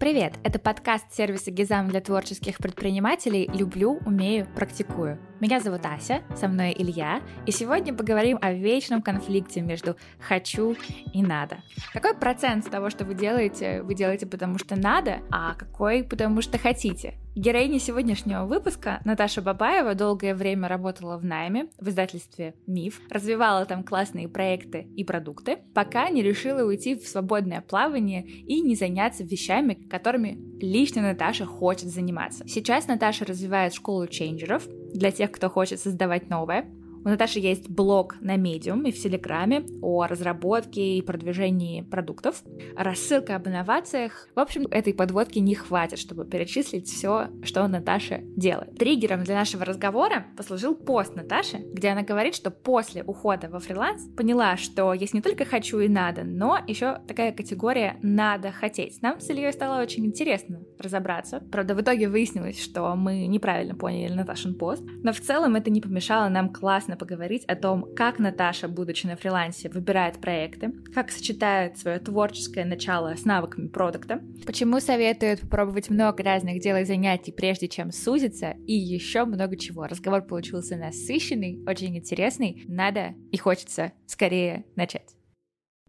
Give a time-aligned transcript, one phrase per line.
[0.00, 0.32] Привет!
[0.44, 5.18] Это подкаст сервиса Гизам для творческих предпринимателей «Люблю, умею, практикую».
[5.40, 10.74] Меня зовут Ася, со мной Илья, и сегодня поговорим о вечном конфликте между «хочу»
[11.12, 11.58] и «надо».
[11.92, 16.56] Какой процент того, что вы делаете, вы делаете потому что надо, а какой потому что
[16.56, 17.18] хотите?
[17.40, 23.82] Героиня сегодняшнего выпуска Наташа Бабаева долгое время работала в найме в издательстве «Миф», развивала там
[23.82, 29.72] классные проекты и продукты, пока не решила уйти в свободное плавание и не заняться вещами,
[29.72, 32.46] которыми лично Наташа хочет заниматься.
[32.46, 36.66] Сейчас Наташа развивает школу чейнджеров для тех, кто хочет создавать новое,
[37.04, 42.42] у Наташи есть блог на Medium и в Телеграме о разработке и продвижении продуктов,
[42.76, 44.28] рассылка об инновациях.
[44.34, 48.76] В общем, этой подводки не хватит, чтобы перечислить все, что Наташа делает.
[48.76, 54.02] Триггером для нашего разговора послужил пост Наташи, где она говорит, что после ухода во фриланс
[54.16, 59.00] поняла, что есть не только хочу и надо, но еще такая категория надо хотеть.
[59.00, 61.40] Нам с Ильей стало очень интересно разобраться.
[61.50, 65.80] Правда, в итоге выяснилось, что мы неправильно поняли Наташин пост, но в целом это не
[65.80, 71.10] помешало нам классно классно поговорить о том, как Наташа, будучи на фрилансе, выбирает проекты, как
[71.10, 77.32] сочетает свое творческое начало с навыками продукта, почему советует попробовать много разных дел и занятий,
[77.32, 79.86] прежде чем сузиться, и еще много чего.
[79.86, 85.19] Разговор получился насыщенный, очень интересный, надо и хочется скорее начать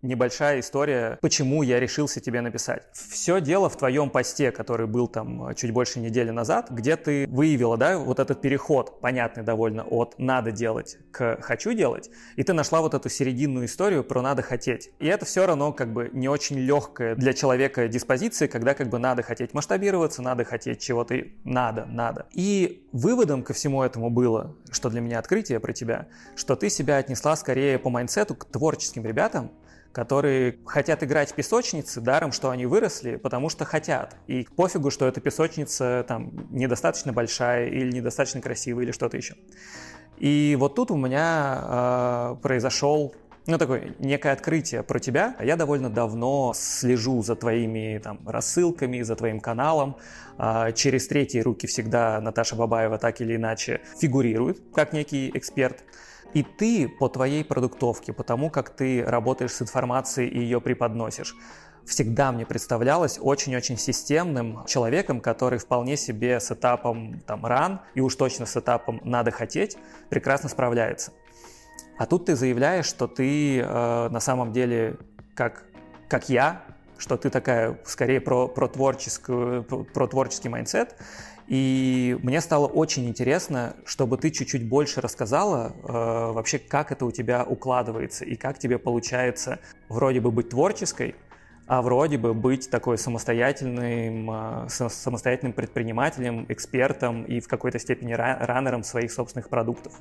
[0.01, 2.83] небольшая история, почему я решился тебе написать.
[2.93, 7.27] Все дело в твоем посте, который был там э, чуть больше недели назад, где ты
[7.27, 12.53] выявила, да, вот этот переход, понятный довольно, от «надо делать» к «хочу делать», и ты
[12.53, 14.91] нашла вот эту серединную историю про «надо хотеть».
[14.99, 18.99] И это все равно как бы не очень легкая для человека диспозиция, когда как бы
[18.99, 22.27] надо хотеть масштабироваться, надо хотеть чего-то, надо, надо.
[22.31, 26.97] И выводом ко всему этому было, что для меня открытие про тебя, что ты себя
[26.97, 29.51] отнесла скорее по майнсету к творческим ребятам,
[29.91, 34.15] которые хотят играть в песочницы, даром, что они выросли, потому что хотят.
[34.27, 39.35] И пофигу, что эта песочница там недостаточно большая или недостаточно красивая или что-то еще.
[40.17, 43.15] И вот тут у меня э, произошел
[43.47, 45.35] ну, такое некое открытие про тебя.
[45.41, 49.97] Я довольно давно слежу за твоими там рассылками, за твоим каналом.
[50.37, 55.83] А, через третьи руки всегда Наташа Бабаева так или иначе фигурирует как некий эксперт.
[56.33, 61.35] И ты по твоей продуктовке, по тому, как ты работаешь с информацией и ее преподносишь,
[61.85, 68.15] всегда мне представлялось очень-очень системным человеком, который вполне себе с этапом там ран и уж
[68.15, 69.77] точно с этапом надо хотеть
[70.09, 71.11] прекрасно справляется.
[71.97, 74.97] А тут ты заявляешь, что ты э, на самом деле
[75.35, 75.65] как
[76.07, 76.61] как я,
[76.97, 80.97] что ты такая скорее про, про, творческую, про творческий mindset,
[81.51, 85.91] и мне стало очень интересно, чтобы ты чуть-чуть больше рассказала э,
[86.31, 89.59] вообще, как это у тебя укладывается и как тебе получается
[89.89, 91.13] вроде бы быть творческой,
[91.67, 98.67] а вроде бы быть такой самостоятельным, э, самостоятельным предпринимателем, экспертом и в какой-то степени runner
[98.67, 99.91] ом своих собственных продуктов.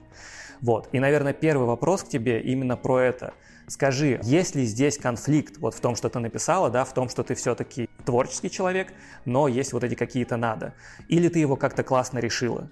[0.60, 0.89] Вот.
[0.93, 3.34] И, наверное, первый вопрос к тебе именно про это–
[3.71, 7.22] Скажи, есть ли здесь конфликт вот в том, что ты написала, да, в том, что
[7.22, 8.93] ты все-таки творческий человек,
[9.25, 10.75] но есть вот эти какие-то надо?
[11.09, 12.69] Или ты его как-то классно решила?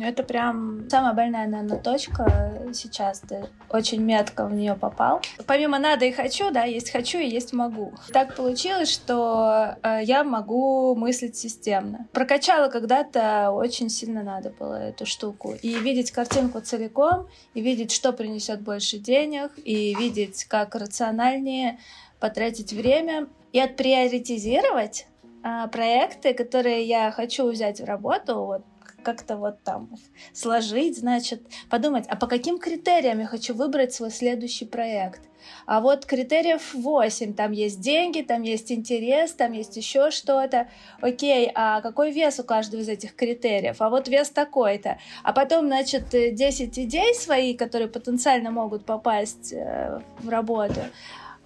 [0.00, 3.20] Это прям самая больная, наверное, точка сейчас.
[3.20, 5.22] Ты очень метко в нее попал.
[5.46, 7.92] Помимо надо и хочу, да, есть хочу и есть могу.
[8.12, 12.06] Так получилось, что э, я могу мыслить системно.
[12.12, 15.54] Прокачала когда-то очень сильно надо было эту штуку.
[15.62, 21.78] И видеть картинку целиком, и видеть, что принесет больше денег, и видеть, как рациональнее
[22.20, 25.06] потратить время и отприоритизировать
[25.44, 28.62] а, проекты, которые я хочу взять в работу, вот
[29.04, 29.90] как-то вот там
[30.32, 35.20] сложить, значит, подумать, а по каким критериям я хочу выбрать свой следующий проект.
[35.66, 37.34] А вот критериев 8.
[37.34, 40.68] Там есть деньги, там есть интерес, там есть еще что-то.
[41.00, 43.76] Окей, а какой вес у каждого из этих критериев?
[43.80, 44.98] А вот вес такой-то.
[45.22, 50.80] А потом, значит, 10 идей свои, которые потенциально могут попасть э, в работу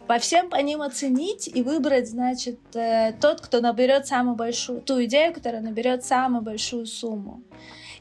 [0.09, 5.05] по всем по ним оценить и выбрать, значит, э, тот, кто наберет самую большую, ту
[5.05, 7.43] идею, которая наберет самую большую сумму.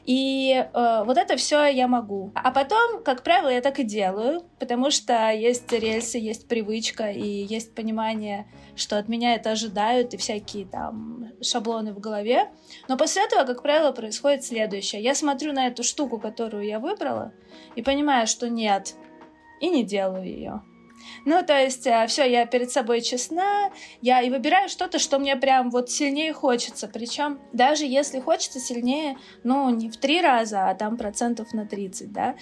[0.06, 2.32] И э, вот это все я могу.
[2.34, 7.44] А потом, как правило, я так и делаю, потому что есть рельсы, есть привычка и
[7.44, 12.48] есть понимание, что от меня это ожидают и всякие там шаблоны в голове.
[12.88, 15.02] Но после этого, как правило, происходит следующее.
[15.02, 17.34] Я смотрю на эту штуку, которую я выбрала,
[17.76, 18.94] и понимаю, что нет,
[19.60, 20.62] и не делаю ее.
[21.24, 23.70] Ну, то есть, э, все, я перед собой честна,
[24.00, 26.88] я и выбираю что-то, что мне прям вот сильнее хочется.
[26.88, 32.12] Причем, даже если хочется сильнее, ну, не в три раза, а там процентов на 30,
[32.12, 32.36] да.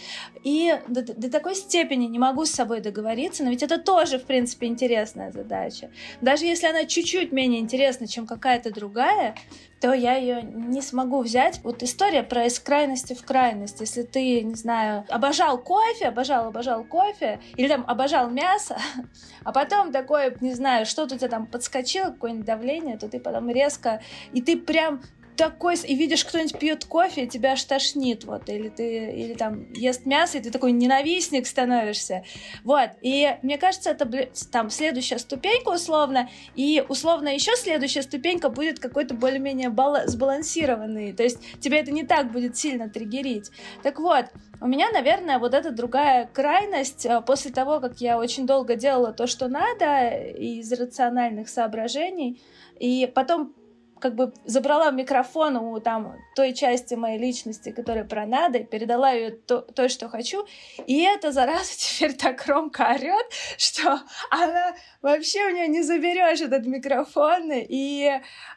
[0.44, 4.24] И до, до такой степени не могу с собой договориться, но ведь это тоже, в
[4.24, 5.90] принципе, интересная задача.
[6.20, 9.34] Даже если она чуть-чуть менее интересна, чем какая-то другая,
[9.80, 11.60] то я ее не смогу взять.
[11.62, 13.80] Вот история про из крайности в крайность.
[13.80, 18.78] Если ты, не знаю, обожал кофе, обожал, обожал кофе, или там обожал мясо,
[19.44, 23.50] а потом такое, не знаю, что-то у тебя там подскочило, какое-нибудь давление, то ты потом
[23.50, 24.00] резко,
[24.32, 25.02] и ты прям
[25.36, 29.72] такой, и видишь, кто-нибудь пьет кофе, и тебя аж тошнит, вот, или ты, или там
[29.72, 32.24] ест мясо, и ты такой ненавистник становишься,
[32.64, 34.08] вот, и мне кажется, это
[34.50, 39.70] там следующая ступенька условно, и условно еще следующая ступенька будет какой-то более-менее
[40.06, 43.50] сбалансированный, то есть тебе это не так будет сильно триггерить.
[43.82, 44.26] Так вот,
[44.60, 49.12] у меня, наверное, вот эта другая крайность, э, после того, как я очень долго делала
[49.12, 52.40] то, что надо, из рациональных соображений,
[52.78, 53.54] и потом
[54.00, 59.10] как бы забрала микрофон у там той части моей личности, которая про надо, и передала
[59.10, 60.46] ее то, то, что хочу.
[60.86, 63.26] И эта зараза теперь так громко орет,
[63.56, 64.00] что
[64.30, 64.74] она
[65.06, 67.52] вообще у нее не заберешь этот микрофон.
[67.52, 68.10] И,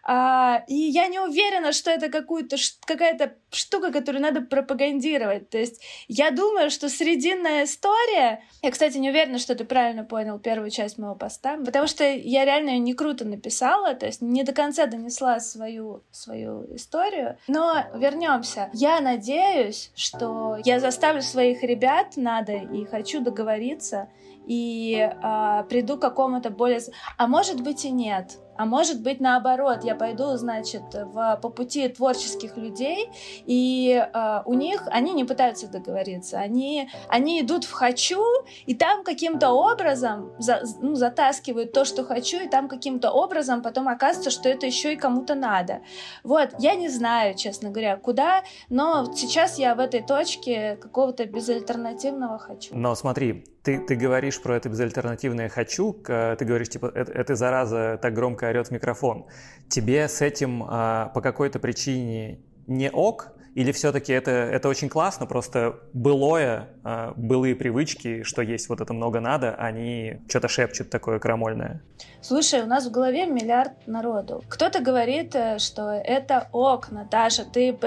[0.03, 2.55] а, и я не уверена, что это какую-то
[2.85, 5.49] какая-то штука, которую надо пропагандировать.
[5.49, 8.43] То есть я думаю, что срединная история...
[8.61, 12.45] Я, кстати, не уверена, что ты правильно понял первую часть моего поста, потому что я
[12.45, 17.37] реально ее не круто написала, то есть не до конца донесла свою, свою историю.
[17.47, 18.69] Но вернемся.
[18.73, 24.09] Я надеюсь, что я заставлю своих ребят, надо и хочу договориться,
[24.49, 26.81] и э, приду к какому-то более...
[27.17, 28.39] А может быть и нет.
[28.59, 33.09] А может быть, наоборот, я пойду, значит, в, по пути творческих людей,
[33.45, 38.21] и э, у них, они не пытаются договориться, они, они идут в «хочу»,
[38.65, 43.87] и там каким-то образом за, ну, затаскивают то, что хочу, и там каким-то образом потом
[43.87, 45.79] оказывается, что это еще и кому-то надо.
[46.25, 52.37] Вот, я не знаю, честно говоря, куда, но сейчас я в этой точке какого-то безальтернативного
[52.37, 52.75] «хочу».
[52.75, 57.97] Но смотри, ты, ты говоришь про это безальтернативное «хочу», ты говоришь, типа, это, это зараза
[58.01, 59.25] так громко орет в микрофон.
[59.69, 65.25] Тебе с этим а, по какой-то причине не ок, или все-таки это, это очень классно,
[65.25, 71.19] просто былое, э, былые привычки, что есть вот это много надо, они что-то шепчут такое
[71.19, 71.81] крамольное?
[72.21, 74.43] Слушай, у нас в голове миллиард народу.
[74.49, 77.77] Кто-то говорит, э, что это ок, Наташа, ты,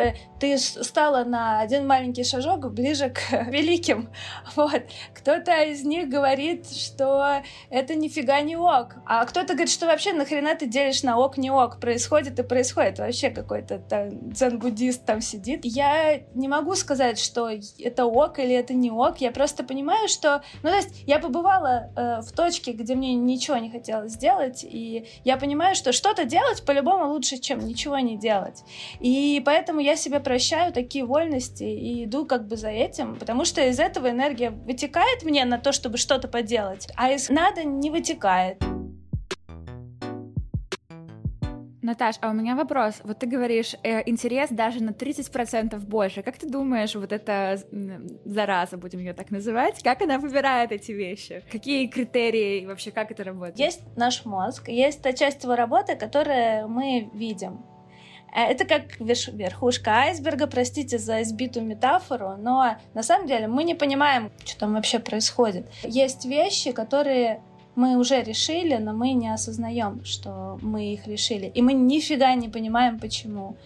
[0.41, 3.21] ты стала на один маленький шажок ближе к
[3.51, 4.09] великим.
[4.57, 4.83] Вот.
[5.15, 8.97] Кто-то из них говорит, что это нифига не ок.
[9.05, 11.79] А кто-то говорит, что вообще нахрена ты делишь на ок, не ок.
[11.79, 13.01] Происходит и происходит.
[13.01, 15.61] Вообще какой-то дзен-буддист там сидит.
[15.65, 19.19] Я не могу сказать, что это ок или это не ок.
[19.19, 20.43] Я просто понимаю, что...
[20.63, 25.09] Ну, то есть я побывала э, в точке, где мне ничего не хотелось сделать, и
[25.25, 28.63] я понимаю, что что-то делать по-любому лучше, чем ничего не делать.
[29.01, 33.67] И поэтому я себе прощаю такие вольности и иду как бы за этим, потому что
[33.67, 38.63] из этого энергия вытекает мне на то, чтобы что-то поделать, а из надо не вытекает.
[41.83, 43.01] Наташ, а у меня вопрос.
[43.03, 46.23] Вот ты говоришь, э, интерес даже на 30% больше.
[46.23, 47.61] Как ты думаешь, вот эта
[48.25, 51.43] зараза, будем ее так называть, как она выбирает эти вещи?
[51.51, 53.59] Какие критерии вообще, как это работает?
[53.59, 57.65] Есть наш мозг, есть та часть его работы, которую мы видим.
[58.33, 63.75] Э, это как верхушка айсберга, простите за избитую метафору, но на самом деле мы не
[63.75, 65.67] понимаем, что там вообще происходит.
[65.83, 67.43] Есть вещи, которые
[67.75, 71.47] мы уже решили, но мы не осознаем, что мы их решили.
[71.47, 73.57] И мы нифига не понимаем, почему.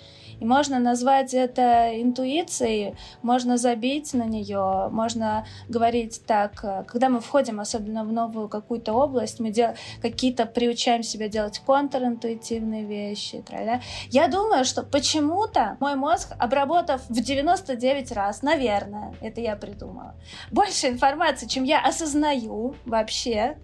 [0.40, 7.60] И можно назвать это интуицией, можно забить на нее, можно говорить так, когда мы входим
[7.60, 9.74] особенно в новую какую-то область, мы дел...
[10.02, 13.42] какие-то приучаем себя делать контринтуитивные вещи.
[13.46, 13.80] Тра-ля.
[14.10, 20.14] Я думаю, что почему-то мой мозг, обработав в 99 раз, наверное, это я придумала,
[20.50, 23.56] больше информации, чем я осознаю вообще,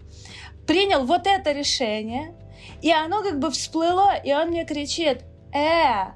[0.66, 2.34] принял вот это решение,
[2.80, 5.22] и оно как бы всплыло, и он мне кричит,
[5.54, 6.12] э,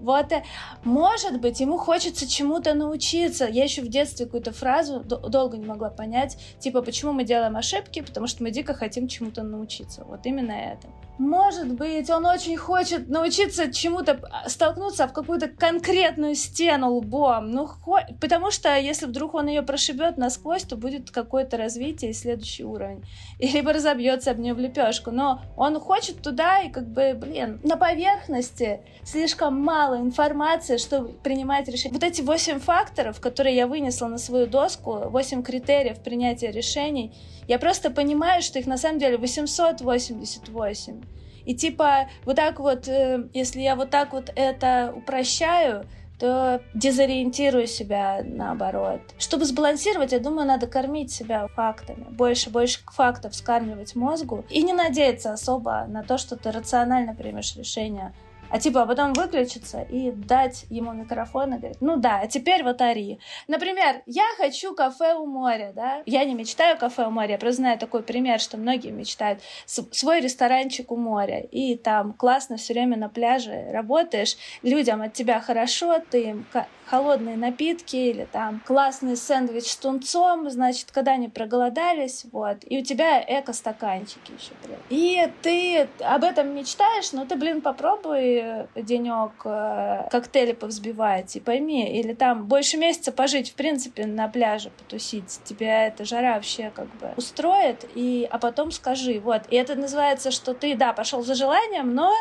[0.00, 0.44] вот, э,
[0.84, 3.46] может быть, ему хочется чему-то научиться.
[3.46, 8.02] Я еще в детстве какую-то фразу долго не могла понять, типа, почему мы делаем ошибки,
[8.02, 10.04] потому что мы дико хотим чему-то научиться.
[10.04, 10.88] Вот именно это.
[11.18, 17.50] Может быть, он очень хочет научиться чему-то, столкнуться в какую-то конкретную стену лбом.
[17.50, 18.00] Ну, хо...
[18.20, 23.02] потому что если вдруг он ее прошибет насквозь, то будет какое-то развитие и следующий уровень.
[23.38, 25.10] И либо разобьется об нее в лепешку.
[25.10, 31.68] Но он хочет туда, и как бы, блин, на поверхности слишком мало информации, чтобы принимать
[31.68, 31.94] решение.
[31.94, 37.14] Вот эти восемь факторов, которые я вынесла на свою доску, восемь критериев принятия решений,
[37.48, 41.02] я просто понимаю, что их на самом деле 888.
[41.46, 45.86] И типа вот так вот, э, если я вот так вот это упрощаю,
[46.18, 49.00] то дезориентирую себя наоборот.
[49.18, 52.06] Чтобы сбалансировать, я думаю, надо кормить себя фактами.
[52.10, 54.44] Больше, больше фактов скармливать мозгу.
[54.48, 58.14] И не надеяться особо на то, что ты рационально примешь решение
[58.50, 62.62] а типа а потом выключиться и дать ему микрофон и говорить, ну да, а теперь
[62.62, 63.18] вот ори.
[63.48, 66.02] Например, я хочу кафе у моря, да?
[66.06, 69.40] Я не мечтаю кафе у моря, я просто знаю такой пример, что многие мечтают.
[69.66, 75.40] Свой ресторанчик у моря, и там классно все время на пляже работаешь, людям от тебя
[75.40, 76.46] хорошо, ты им
[76.86, 82.84] холодные напитки или там классный сэндвич с тунцом, значит, когда они проголодались, вот, и у
[82.84, 84.78] тебя эко-стаканчики еще, блин.
[84.88, 91.98] И ты об этом мечтаешь, но ты, блин, попробуй денек э, коктейли повзбивать и пойми,
[91.98, 96.86] или там больше месяца пожить, в принципе, на пляже потусить, тебя эта жара вообще как
[96.96, 101.34] бы устроит, и, а потом скажи, вот, и это называется, что ты, да, пошел за
[101.34, 102.12] желанием, но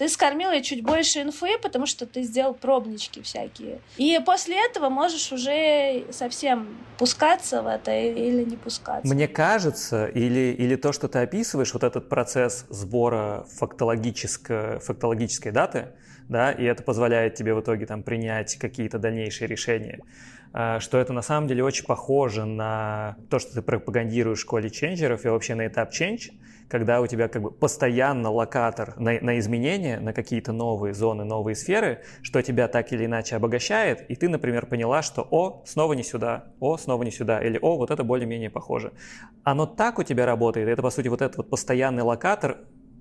[0.00, 3.80] ты скормил ей чуть больше инфы, потому что ты сделал пробнички всякие.
[3.98, 9.14] И после этого можешь уже совсем пускаться в это или не пускаться.
[9.14, 15.88] Мне кажется, или, или то, что ты описываешь, вот этот процесс сбора фактологической, фактологической даты,
[16.30, 20.00] да, и это позволяет тебе в итоге там принять какие-то дальнейшие решения,
[20.54, 24.70] а, что это на самом деле очень похоже на то, что ты пропагандируешь в школе
[24.70, 26.30] ченджеров и вообще на этап change,
[26.70, 31.56] когда у тебя как бы постоянно локатор на, на изменения, на какие-то новые зоны, новые
[31.56, 36.04] сферы, что тебя так или иначе обогащает, и ты, например, поняла, что «О, снова не
[36.04, 38.92] сюда», «О, снова не сюда», или «О, вот это более-менее похоже».
[39.42, 42.58] Оно так у тебя работает, это, по сути, вот этот вот постоянный локатор,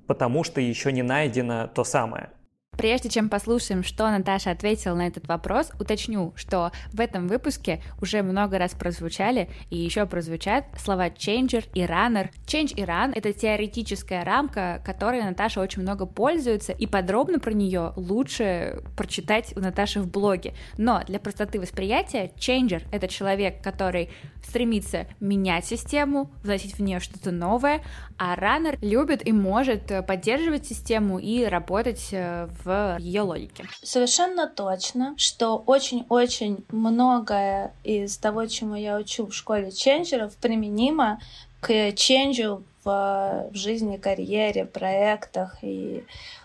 [0.08, 2.32] потому что еще не найдено то самое.
[2.80, 8.24] Прежде чем послушаем, что Наташа ответила на этот вопрос, уточню, что в этом выпуске уже
[8.24, 12.30] много раз прозвучали и еще прозвучат слова changer и runner.
[12.46, 17.92] Change и run— это теоретическая рамка, которой Наташа очень много пользуется, и подробно про нее
[17.98, 20.54] лучше прочитать у Наташи в блоге.
[20.78, 24.10] Но для простоты восприятия changer— это человек, который
[24.42, 27.82] стремится менять систему, вносить в нее что-то новое,
[28.18, 33.66] а runner любит и может поддерживать систему и работать э, в ее логике.
[33.84, 41.20] Совершенно точно, что очень-очень многое из того, чему я учу в школе ченджеров, применимо
[41.60, 46.04] к ченджу в, в жизни, карьере, проектах и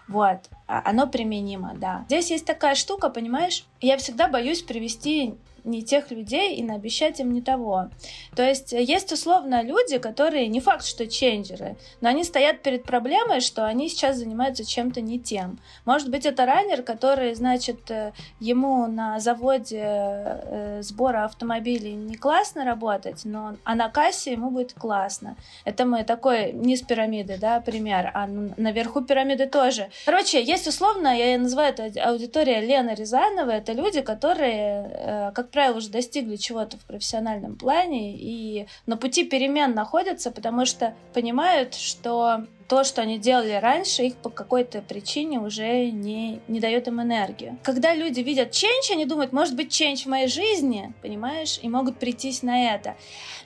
[0.09, 2.05] вот, а, оно применимо, да.
[2.09, 7.33] Здесь есть такая штука, понимаешь, я всегда боюсь привести не тех людей и наобещать им
[7.33, 7.89] не того.
[8.37, 12.85] То есть э, есть условно люди, которые не факт, что ченджеры, но они стоят перед
[12.85, 15.59] проблемой, что они сейчас занимаются чем-то не тем.
[15.85, 22.65] Может быть, это раннер, который, значит, э, ему на заводе э, сбора автомобилей не классно
[22.65, 25.37] работать, но а на кассе ему будет классно.
[25.65, 29.89] Это мы такой низ пирамиды, да, пример, а наверху пирамиды тоже.
[30.05, 35.89] Короче, есть условно, я называю это аудитория Лены Рязановой, это люди, которые, как правило, уже
[35.89, 42.83] достигли чего-то в профессиональном плане и на пути перемен находятся, потому что понимают, что то,
[42.83, 47.57] что они делали раньше, их по какой-то причине уже не, не дает им энергию.
[47.63, 51.99] Когда люди видят ченч, они думают, может быть, ченч в моей жизни, понимаешь, и могут
[51.99, 52.97] прийтись на это.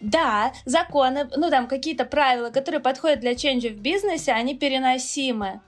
[0.00, 5.60] Да, законы, ну там какие-то правила, которые подходят для ченча в бизнесе, они переносимы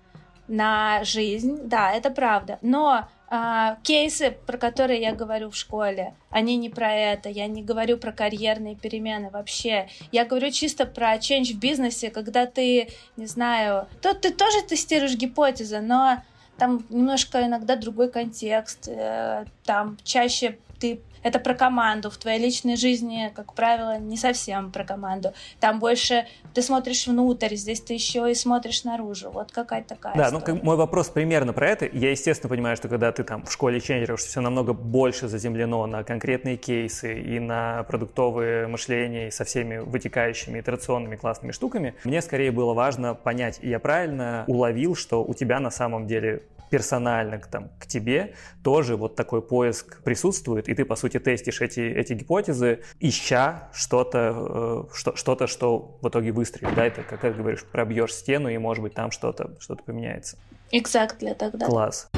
[0.48, 2.58] на жизнь, да, это правда.
[2.62, 7.28] Но а, кейсы, про которые я говорю в школе, они не про это.
[7.28, 9.88] Я не говорю про карьерные перемены вообще.
[10.10, 15.14] Я говорю чисто про change в бизнесе, когда ты, не знаю, то ты тоже тестируешь
[15.14, 16.24] гипотезы, но
[16.58, 22.10] там немножко иногда другой контекст, э, там чаще ты это про команду.
[22.10, 25.32] В твоей личной жизни, как правило, не совсем про команду.
[25.58, 29.30] Там больше ты смотришь внутрь, здесь ты еще и смотришь наружу.
[29.30, 30.58] Вот какая-то такая Да, ну, история.
[30.58, 31.86] ну мой вопрос примерно про это.
[31.86, 35.86] Я, естественно, понимаю, что когда ты там в школе ченджеров, что все намного больше заземлено
[35.86, 41.94] на конкретные кейсы и на продуктовые мышления и со всеми вытекающими итерационными классными штуками.
[42.04, 46.42] Мне скорее было важно понять, и я правильно уловил, что у тебя на самом деле
[46.70, 51.60] персонально к, там, к тебе, тоже вот такой поиск присутствует, и ты, по сути, тестишь
[51.60, 57.20] эти, эти гипотезы, ища что-то, э, что, что-то, что в итоге выстрелит, да, это, как
[57.20, 60.38] ты говоришь, пробьешь стену, и, может быть, там что-то, что-то поменяется.
[60.72, 61.66] Exactly, тогда.
[61.66, 62.08] Класс.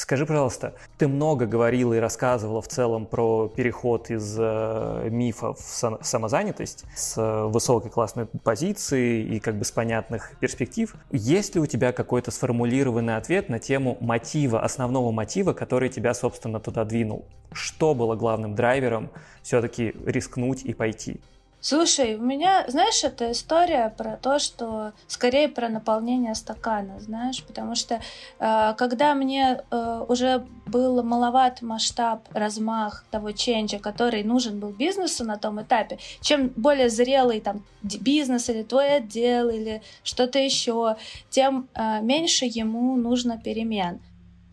[0.00, 5.60] Скажи, пожалуйста, ты много говорила и рассказывала в целом про переход из э, мифа в
[6.00, 10.94] самозанятость с э, высокой классной позиции и как бы с понятных перспектив.
[11.10, 16.60] Есть ли у тебя какой-то сформулированный ответ на тему мотива, основного мотива, который тебя, собственно,
[16.60, 17.26] туда двинул?
[17.52, 19.10] Что было главным драйвером
[19.42, 21.20] все-таки рискнуть и пойти?
[21.62, 27.74] Слушай, у меня, знаешь, это история про то, что скорее про наполнение стакана, знаешь, потому
[27.74, 28.00] что
[28.38, 35.24] э, когда мне э, уже был маловат масштаб, размах того ченджа, который нужен был бизнесу
[35.24, 40.96] на том этапе, чем более зрелый там бизнес или твой отдел или что-то еще,
[41.28, 44.00] тем э, меньше ему нужно перемен.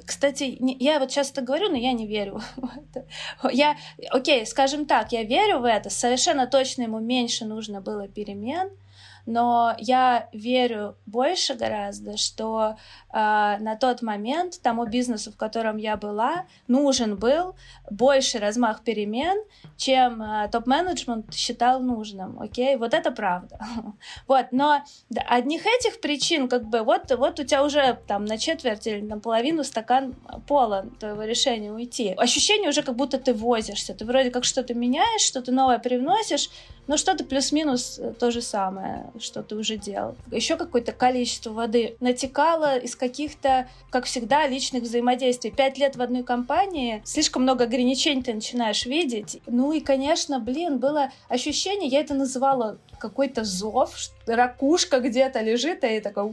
[0.07, 3.05] Кстати, не, я вот часто говорю, но я не верю в это.
[3.51, 3.75] Я,
[4.09, 5.89] окей, скажем так, я верю в это.
[5.89, 8.69] Совершенно точно ему меньше нужно было перемен,
[9.27, 12.77] но я верю больше гораздо, что
[13.11, 13.17] э,
[13.59, 17.55] на тот момент тому бизнесу, в котором я была, нужен был
[17.91, 19.37] больше размах перемен,
[19.75, 22.77] чем э, топ-менеджмент считал нужным, окей?
[22.77, 23.59] Вот это правда.
[24.27, 24.81] вот, но
[25.27, 29.19] одних этих причин, как бы, вот, вот у тебя уже там на четверть или на
[29.19, 30.15] половину стакан
[30.47, 32.13] полон твоего решения уйти.
[32.17, 36.49] Ощущение уже, как будто ты возишься, ты вроде как что-то меняешь, что-то новое привносишь,
[36.87, 40.15] но что-то плюс-минус э, то же самое, что ты уже делал.
[40.31, 45.51] Еще какое-то количество воды натекало из каких-то, как всегда, личных взаимодействий.
[45.51, 49.41] Пять лет в одной компании, слишком много ограничений ты начинаешь видеть.
[49.47, 55.99] Ну и, конечно, блин, было ощущение, я это называла какой-то зов, ракушка где-то лежит, и
[55.99, 56.25] такой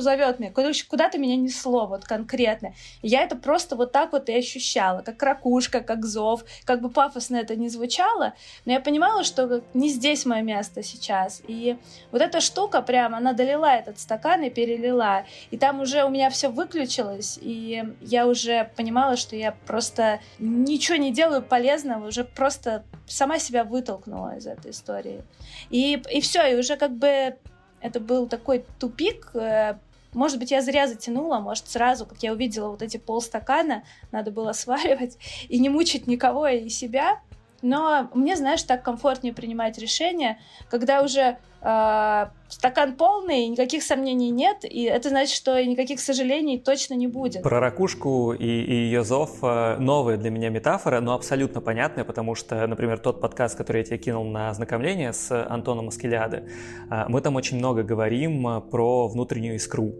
[0.00, 0.52] зовет меня.
[0.52, 2.74] Короче, куда-то меня несло, вот конкретно.
[3.02, 6.44] Я это просто вот так вот и ощущала, как ракушка, как зов.
[6.64, 8.34] Как бы пафосно это не звучало,
[8.64, 11.42] но я понимала, что не здесь мое место сейчас.
[11.46, 11.76] И
[12.10, 15.24] вот эта штука прям, она долила этот стакан и перелила.
[15.50, 20.96] И там уже у меня все выключилось, и я уже понимала, что я просто ничего
[20.96, 25.22] не делаю полезного, уже просто сама себя вытолкнула из этой истории.
[25.70, 27.36] И, и все, и уже как бы
[27.80, 29.30] это был такой тупик.
[29.34, 29.78] Э,
[30.12, 34.52] может быть, я зря затянула, может, сразу, как я увидела вот эти полстакана, надо было
[34.52, 37.20] сваривать и не мучить никого и себя.
[37.64, 44.58] Но мне, знаешь, так комфортнее принимать решения, когда уже э, стакан полный, никаких сомнений нет,
[44.64, 47.42] и это значит, что никаких сожалений точно не будет.
[47.42, 52.34] Про ракушку и, и ее зов э, новая для меня метафора, но абсолютно понятная, потому
[52.34, 56.46] что, например, тот подкаст, который я тебе кинул на ознакомление с Антоном Аскелиады,
[56.90, 59.94] э, мы там очень много говорим э, про внутреннюю искру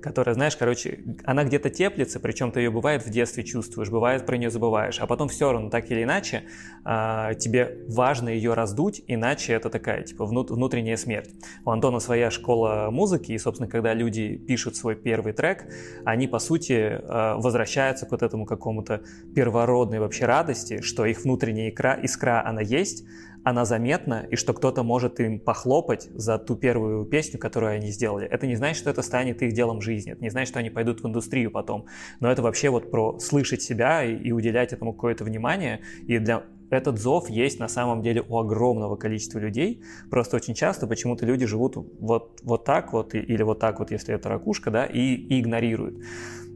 [0.00, 4.36] которая, знаешь, короче, она где-то теплится, причем ты ее бывает в детстве чувствуешь, бывает про
[4.36, 6.44] нее забываешь, а потом все равно так или иначе
[6.84, 11.30] а, тебе важно ее раздуть, иначе это такая, типа, внутренняя смерть.
[11.64, 15.66] У Антона своя школа музыки, и, собственно, когда люди пишут свой первый трек,
[16.04, 19.02] они, по сути, а, возвращаются к вот этому какому-то
[19.34, 23.04] первородной вообще радости, что их внутренняя искра, искра она есть,
[23.44, 28.26] она заметна, и что кто-то может им похлопать за ту первую песню, которую они сделали.
[28.26, 31.02] Это не значит, что это станет их делом жизни, это не значит, что они пойдут
[31.02, 31.86] в индустрию потом,
[32.20, 36.44] но это вообще вот про слышать себя и, и уделять этому какое-то внимание, и для
[36.70, 39.82] этот зов есть на самом деле у огромного количества людей.
[40.10, 44.14] Просто очень часто почему-то люди живут вот, вот так вот, или вот так вот, если
[44.14, 45.98] это ракушка, да, и, и игнорируют.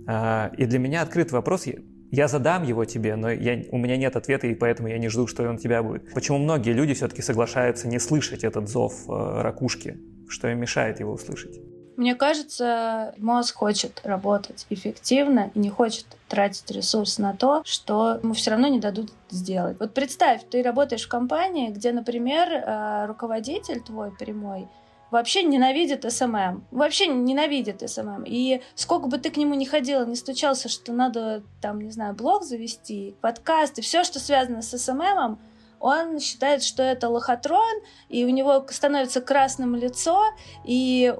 [0.06, 1.66] А, и для меня открытый вопрос,
[2.12, 5.26] я задам его тебе, но я, у меня нет ответа, и поэтому я не жду,
[5.26, 6.12] что он тебя будет.
[6.12, 9.98] Почему многие люди все-таки соглашаются не слышать этот зов э, ракушки?
[10.28, 11.58] Что им мешает его услышать?
[11.96, 18.34] Мне кажется, мозг хочет работать эффективно и не хочет тратить ресурс на то, что ему
[18.34, 19.78] все равно не дадут сделать.
[19.80, 24.68] Вот представь, ты работаешь в компании, где, например, э, руководитель твой прямой
[25.12, 26.64] вообще ненавидит SMM.
[26.70, 28.24] Вообще ненавидит SMM.
[28.26, 32.14] И сколько бы ты к нему ни ходила, не стучался, что надо, там, не знаю,
[32.14, 35.38] блог завести, подкаст и все, что связано с SMM ом,
[35.80, 40.24] он считает, что это лохотрон, и у него становится красным лицо,
[40.64, 41.14] и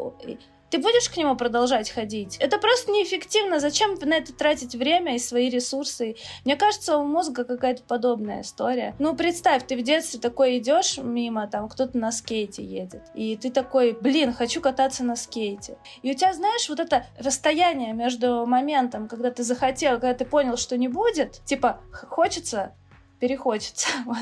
[0.73, 2.39] ты будешь к нему продолжать ходить?
[2.39, 3.61] Это просто неэффективно.
[3.61, 6.17] Зачем на это тратить время и свои ресурсы?
[6.47, 8.97] Мне кажется, у мозга какая-то подобная история.
[8.99, 13.51] Ну, представь, ты в детстве такой идешь мимо, там кто-то на скейте едет, и ты
[13.51, 15.77] такой, блин, хочу кататься на скейте.
[16.01, 20.57] И у тебя, знаешь, вот это расстояние между моментом, когда ты захотел, когда ты понял,
[20.57, 22.75] что не будет, типа, хочется,
[23.21, 23.89] перехочется.
[24.07, 24.17] Вот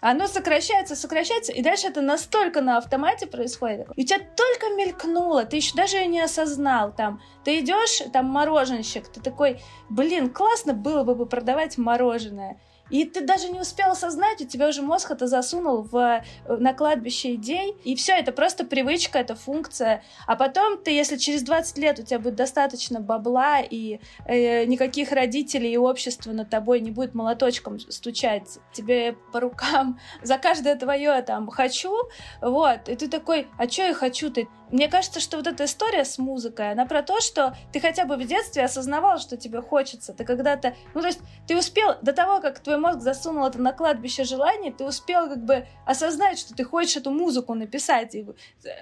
[0.00, 3.86] Оно сокращается, сокращается, и дальше это настолько на автомате происходит.
[3.96, 6.94] И у тебя только мелькнуло, ты еще даже не осознал.
[6.94, 9.60] Там, ты идешь, там мороженщик, ты такой,
[9.90, 12.58] блин, классно было бы продавать мороженое.
[12.90, 16.22] И ты даже не успел осознать, у тебя уже мозг это засунул в, э,
[16.56, 20.02] на кладбище идей, и все, это просто привычка, это функция.
[20.26, 25.12] А потом ты, если через 20 лет у тебя будет достаточно бабла, и э, никаких
[25.12, 31.22] родителей и общества над тобой не будет молоточком стучать тебе по рукам за каждое твое
[31.22, 31.94] там «хочу»,
[32.40, 34.30] вот, и ты такой, а что я хочу?
[34.72, 38.16] Мне кажется, что вот эта история с музыкой, она про то, что ты хотя бы
[38.16, 40.12] в детстве осознавал, что тебе хочется.
[40.12, 40.74] Ты когда-то...
[40.94, 44.70] Ну, то есть ты успел, до того, как твой мозг засунул это на кладбище желаний,
[44.70, 48.26] ты успел как бы осознать, что ты хочешь эту музыку написать и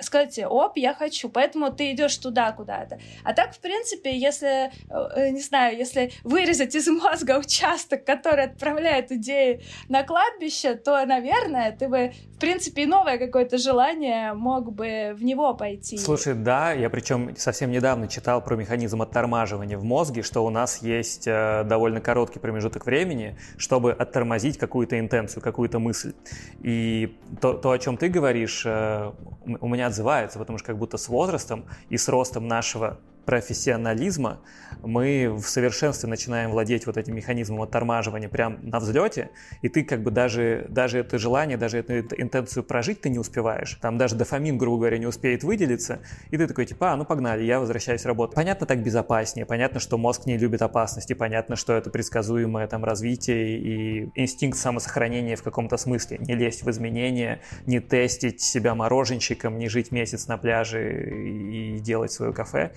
[0.00, 1.28] сказать оп, я хочу.
[1.28, 2.98] Поэтому ты идешь туда куда-то.
[3.24, 9.10] А так, в принципе, если, э, не знаю, если вырезать из мозга участок, который отправляет
[9.12, 15.14] идеи на кладбище, то, наверное, ты бы, в принципе, и новое какое-то желание мог бы
[15.16, 15.98] в него пойти.
[15.98, 20.82] Слушай, да, я причем совсем недавно читал про механизм оттормаживания в мозге, что у нас
[20.82, 26.14] есть э, довольно короткий промежуток времени, чтобы оттормозить какую-то интенцию, какую-то мысль.
[26.62, 29.12] И то, то о чем ты говоришь, э,
[29.60, 32.98] у меня отзывается, потому что как будто с возрастом и с ростом нашего
[33.28, 34.40] профессионализма
[34.82, 39.28] мы в совершенстве начинаем владеть вот этим механизмом оттормаживания прям на взлете,
[39.60, 43.78] и ты как бы даже, даже это желание, даже эту интенцию прожить ты не успеваешь.
[43.82, 47.44] Там даже дофамин, грубо говоря, не успеет выделиться, и ты такой типа, а, ну погнали,
[47.44, 48.34] я возвращаюсь работать.
[48.34, 53.58] Понятно, так безопаснее, понятно, что мозг не любит опасности, понятно, что это предсказуемое там развитие
[53.58, 56.16] и инстинкт самосохранения в каком-то смысле.
[56.20, 62.10] Не лезть в изменения, не тестить себя мороженщиком, не жить месяц на пляже и делать
[62.10, 62.72] свое кафе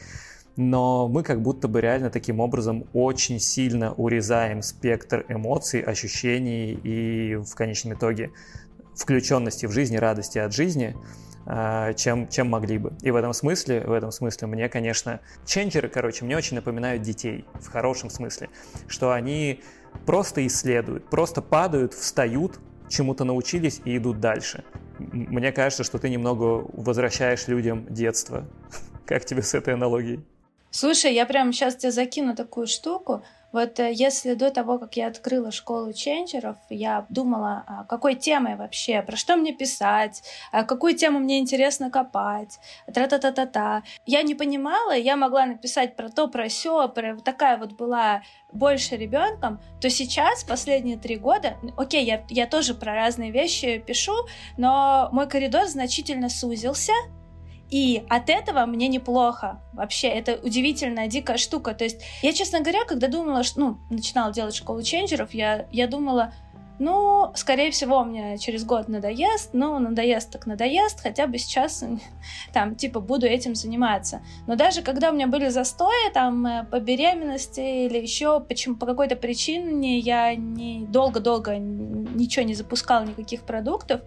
[0.57, 7.35] но мы как будто бы реально таким образом очень сильно урезаем спектр эмоций, ощущений и
[7.35, 8.31] в конечном итоге
[8.95, 10.95] включенности в жизни, радости от жизни,
[11.45, 12.93] а, чем, чем могли бы.
[13.01, 17.45] И в этом смысле, в этом смысле мне, конечно, ченджеры, короче, мне очень напоминают детей,
[17.59, 18.49] в хорошем смысле,
[18.87, 19.61] что они
[20.05, 22.59] просто исследуют, просто падают, встают,
[22.89, 24.63] чему-то научились и идут дальше.
[24.99, 28.45] Мне кажется, что ты немного возвращаешь людям детство.
[29.05, 30.23] Как тебе с этой аналогией?
[30.71, 33.21] Слушай, я прямо сейчас тебе закину такую штуку.
[33.51, 38.55] Вот э, если до того, как я открыла школу ченджеров, я думала, а какой темой
[38.55, 43.83] вообще, про что мне писать, а какую тему мне интересно копать, тра-та-та-та-та.
[44.05, 48.21] Я не понимала, я могла написать про то, про все, про такая вот была
[48.53, 54.15] больше ребенком, то сейчас, последние три года, окей, я, я тоже про разные вещи пишу,
[54.57, 56.93] но мой коридор значительно сузился,
[57.71, 59.61] и от этого мне неплохо.
[59.71, 61.73] Вообще, это удивительная, дикая штука.
[61.73, 65.87] То есть, я, честно говоря, когда думала, что, ну, начинала делать школу ченджеров, я, я
[65.87, 66.33] думала,
[66.79, 71.83] ну, скорее всего, мне через год надоест, ну, надоест так надоест, хотя бы сейчас,
[72.53, 74.21] там, типа, буду этим заниматься.
[74.47, 78.85] Но даже когда у меня были застои, там, э, по беременности или еще почему, по
[78.85, 84.01] какой-то причине я не долго-долго ничего не запускала, никаких продуктов,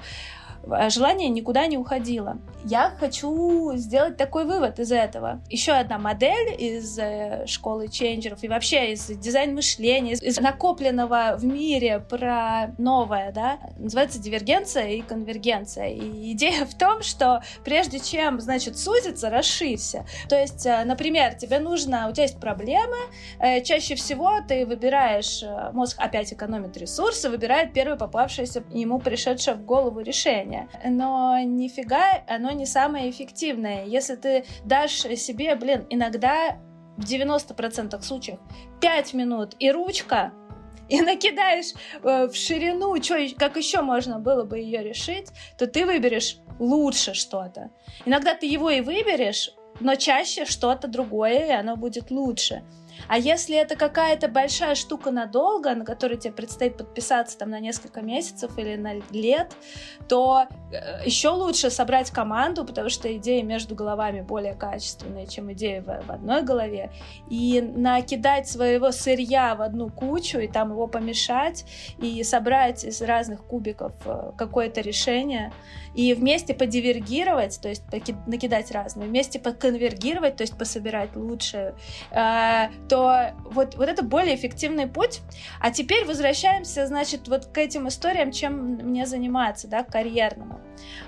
[0.88, 2.38] желание никуда не уходило.
[2.64, 5.42] Я хочу сделать такой вывод из этого.
[5.50, 11.44] Еще одна модель из э, школы ченджеров и вообще из дизайн мышления, из накопленного в
[11.44, 15.88] мире про новое, да, называется дивергенция и конвергенция.
[15.88, 20.06] И идея в том, что прежде чем, значит, сузиться, расширься.
[20.28, 22.96] То есть, э, например, тебе нужно, у тебя есть проблемы,
[23.40, 29.64] э, чаще всего ты выбираешь, мозг опять экономит ресурсы, выбирает первое попавшееся ему пришедшее в
[29.64, 33.84] голову решение решение, но нифига оно не самое эффективное.
[33.84, 36.58] Если ты дашь себе, блин, иногда
[36.96, 38.38] в 90% случаев
[38.80, 40.32] 5 минут и ручка,
[40.88, 45.86] и накидаешь э, в ширину, чё, как еще можно было бы ее решить, то ты
[45.86, 47.70] выберешь лучше что-то.
[48.04, 52.62] Иногда ты его и выберешь, но чаще что-то другое, и оно будет лучше.
[53.08, 58.00] А если это какая-то большая штука надолго, на которую тебе предстоит подписаться там на несколько
[58.00, 59.52] месяцев или на лет,
[60.08, 65.80] то э, еще лучше собрать команду, потому что идеи между головами более качественные, чем идеи
[65.80, 66.90] в, в одной голове,
[67.28, 71.64] и накидать своего сырья в одну кучу и там его помешать
[71.98, 75.52] и собрать из разных кубиков э, какое-то решение
[75.94, 77.82] и вместе подивергировать, то есть
[78.26, 81.74] накидать разные, вместе поконвергировать, то есть пособирать лучшее,
[82.10, 85.20] э, то вот, вот это более эффективный путь.
[85.60, 90.60] А теперь возвращаемся, значит, вот к этим историям, чем мне заниматься, да, к карьерному.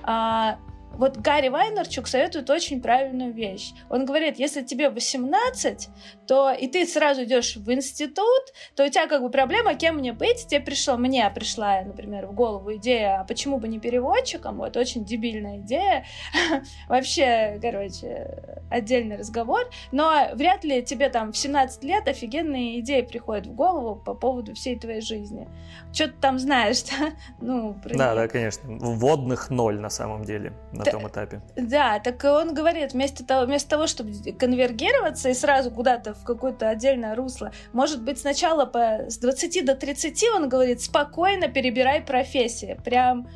[0.03, 0.59] А,
[0.99, 3.73] вот Гарри Вайнерчук советует очень правильную вещь.
[3.91, 5.89] Он говорит, если тебе 18,
[6.27, 10.13] то и ты сразу идешь в институт, то у тебя как бы проблема, кем мне
[10.13, 14.77] быть, тебе пришло, мне пришла, например, в голову идея, а почему бы не переводчиком, вот
[14.77, 16.07] очень дебильная идея,
[16.89, 23.47] вообще, короче, отдельный разговор, но вряд ли тебе там в 17 лет офигенные идеи приходят
[23.47, 25.49] в голову по поводу всей твоей жизни.
[25.93, 27.13] Что ты там знаешь, да?
[27.41, 28.63] Ну, да, да, конечно.
[28.67, 31.41] Вводных ноль на самом деле на Т- том этапе.
[31.57, 36.69] Да, так он говорит, вместо того, вместо того, чтобы конвергироваться и сразу куда-то в какое-то
[36.69, 42.79] отдельное русло, может быть, сначала по, с 20 до 30, он говорит, спокойно перебирай профессии.
[42.85, 43.29] Прям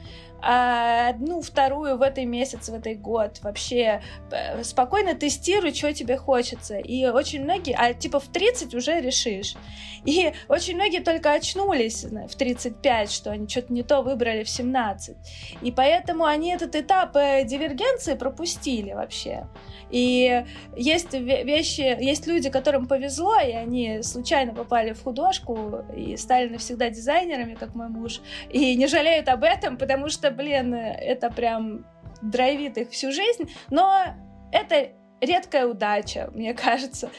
[0.42, 3.38] а одну, вторую в этой месяц, в этой год.
[3.42, 6.79] Вообще э, спокойно тестируй, что тебе хочется.
[6.79, 9.57] И очень многие, а типа в 30 уже решишь.
[10.05, 15.16] И очень многие только очнулись в 35, что они что-то не то выбрали в 17.
[15.62, 19.46] И поэтому они этот этап э, дивергенции пропустили вообще.
[19.90, 20.44] И
[20.76, 26.90] есть вещи, есть люди, которым повезло, и они случайно попали в художку и стали навсегда
[26.90, 31.86] дизайнерами, как мой муж, и не жалеют об этом, потому что, блин, это прям
[32.22, 34.04] драйвит их всю жизнь, но
[34.52, 34.90] это
[35.20, 37.10] редкая удача, мне кажется,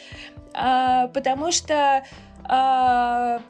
[0.53, 2.03] а, потому что
[2.43, 3.41] а,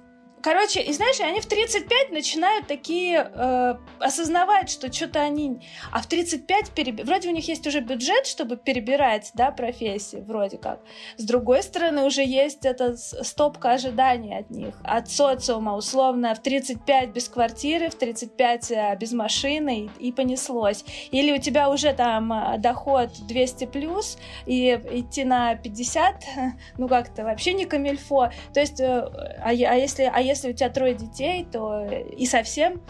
[0.41, 5.59] Короче, и знаешь, они в 35 начинают такие э, осознавать, что что-то они...
[5.91, 7.05] А в 35 переб...
[7.05, 10.79] вроде у них есть уже бюджет, чтобы перебирать, да, профессии, вроде как.
[11.17, 17.09] С другой стороны, уже есть эта стопка ожиданий от них, от социума, условно, в 35
[17.09, 20.85] без квартиры, в 35 э, без машины, и, и понеслось.
[21.11, 26.15] Или у тебя уже там э, доход 200 плюс, и идти на 50,
[26.77, 28.31] ну как-то вообще не камильфо.
[28.53, 30.11] То есть, э, а, а если...
[30.11, 32.81] А если у тебя трое детей, то и совсем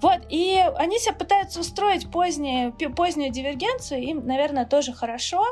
[0.00, 5.44] вот, и они себя пытаются устроить поздние, позднюю дивергенцию, им, наверное, тоже хорошо,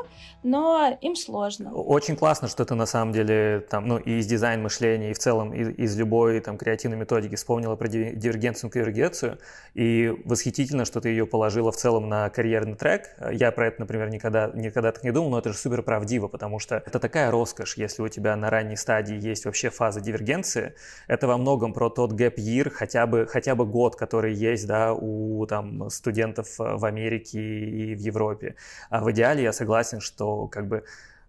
[0.43, 1.73] но им сложно.
[1.73, 5.19] Очень классно, что ты на самом деле там, ну, и из дизайн мышления, и в
[5.19, 9.39] целом из, из любой там креативной методики вспомнила про дивергенцию и конвергенцию,
[9.73, 13.09] и восхитительно, что ты ее положила в целом на карьерный трек.
[13.31, 16.59] Я про это, например, никогда, никогда так не думал, но это же супер правдиво, потому
[16.59, 20.73] что это такая роскошь, если у тебя на ранней стадии есть вообще фаза дивергенции,
[21.07, 24.93] это во многом про тот gap year, хотя бы, хотя бы год, который есть да,
[24.93, 28.55] у там, студентов э, в Америке и в Европе.
[28.89, 30.83] А в идеале я согласен, что как бы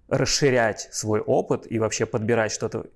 [0.08, 2.86] расширять свой опыт и вообще подбирать что-то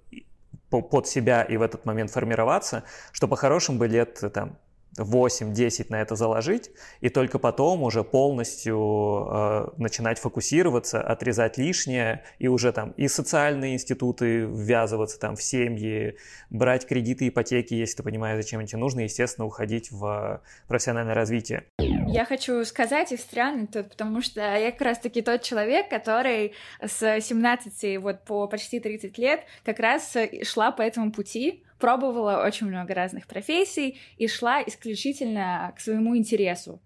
[0.71, 4.57] под себя и в этот момент формироваться, что по-хорошему бы лет там
[4.99, 12.49] 8-10 на это заложить, и только потом уже полностью э, начинать фокусироваться, отрезать лишнее, и
[12.49, 16.17] уже там и социальные институты ввязываться там в семьи,
[16.51, 21.65] брать кредиты, ипотеки, если ты понимаешь, зачем тебе нужно, естественно, уходить в профессиональное развитие.
[21.79, 26.53] Я хочу сказать и встрянуть тут, потому что я как раз-таки тот человек, который
[26.85, 32.69] с 17 вот по почти 30 лет как раз шла по этому пути, пробовала очень
[32.69, 36.81] много разных профессий и шла исключительно к своему интересу.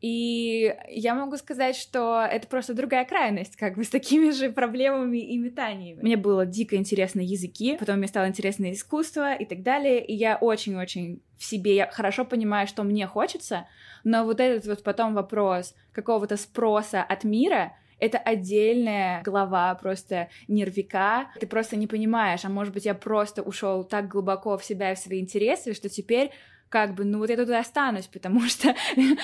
[0.00, 5.18] И я могу сказать, что это просто другая крайность, как бы с такими же проблемами
[5.18, 6.02] и метаниями.
[6.02, 10.36] Мне было дико интересно языки, потом мне стало интересно искусство и так далее, и я
[10.36, 13.68] очень-очень в себе, я хорошо понимаю, что мне хочется,
[14.02, 21.30] но вот этот вот потом вопрос какого-то спроса от мира, это отдельная глава просто нервика.
[21.38, 24.94] Ты просто не понимаешь, а может быть, я просто ушел так глубоко в себя и
[24.94, 26.30] в свои интересы, что теперь
[26.70, 28.74] как бы, ну вот я тут и останусь, потому что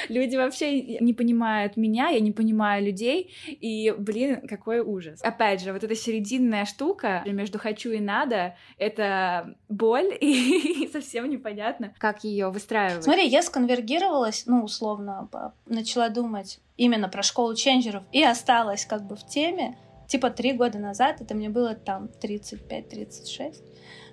[0.09, 5.21] люди вообще не понимают меня, я не понимаю людей, и, блин, какой ужас.
[5.23, 11.95] Опять же, вот эта серединная штука между хочу и надо, это боль, и совсем непонятно,
[11.99, 13.05] как ее выстраивать.
[13.05, 15.29] Смотри, я сконвергировалась, ну, условно,
[15.67, 19.79] начала думать, именно про школу ченджеров и осталась как бы в теме.
[20.09, 23.57] Типа три года назад, это мне было там 35-36.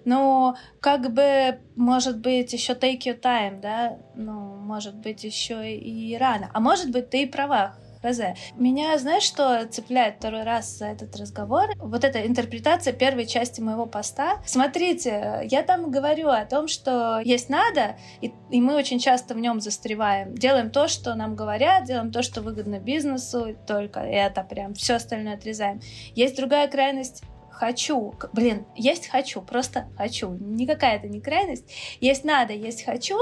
[0.06, 3.98] Ну, как бы, может быть, еще take your time, да?
[4.16, 6.50] Ну, может быть, еще и рано.
[6.54, 7.76] А может быть, ты и права.
[8.04, 8.36] Розе.
[8.58, 11.70] Меня, знаешь, что цепляет второй раз за этот разговор?
[11.78, 14.42] Вот эта интерпретация первой части моего поста.
[14.46, 19.39] Смотрите, я там говорю о том, что есть надо, и, и мы очень часто в
[19.39, 20.36] нем застреваем.
[20.36, 25.36] Делаем то, что нам говорят, делаем то, что выгодно бизнесу, только это прям все остальное
[25.36, 25.80] отрезаем.
[26.13, 31.66] Есть другая крайность хочу, блин, есть хочу, просто хочу, никакая это не крайность,
[32.02, 33.18] есть надо, есть хочу,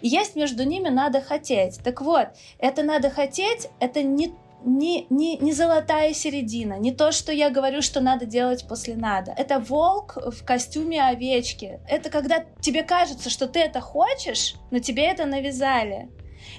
[0.00, 1.80] и есть между ними надо хотеть.
[1.82, 2.28] Так вот,
[2.58, 7.80] это надо хотеть, это не не, не, не золотая середина, не то, что я говорю,
[7.80, 9.32] что надо делать после надо.
[9.36, 11.80] Это волк в костюме овечки.
[11.88, 16.10] Это когда тебе кажется, что ты это хочешь, но тебе это навязали.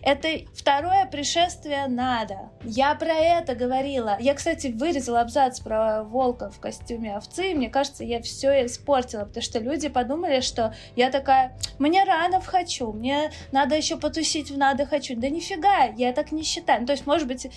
[0.04, 2.52] Это второе пришествие надо.
[2.64, 4.18] Я про это говорила.
[4.20, 9.26] Я, кстати, вырезала абзац про волка в костюме овцы, и мне кажется, я все испортила,
[9.26, 14.52] потому что люди подумали, что я такая, мне рано в хочу, мне надо еще потусить
[14.52, 15.16] в надо хочу.
[15.16, 16.82] Да нифига, я так не считаю.
[16.82, 17.48] Ну, то есть, может быть,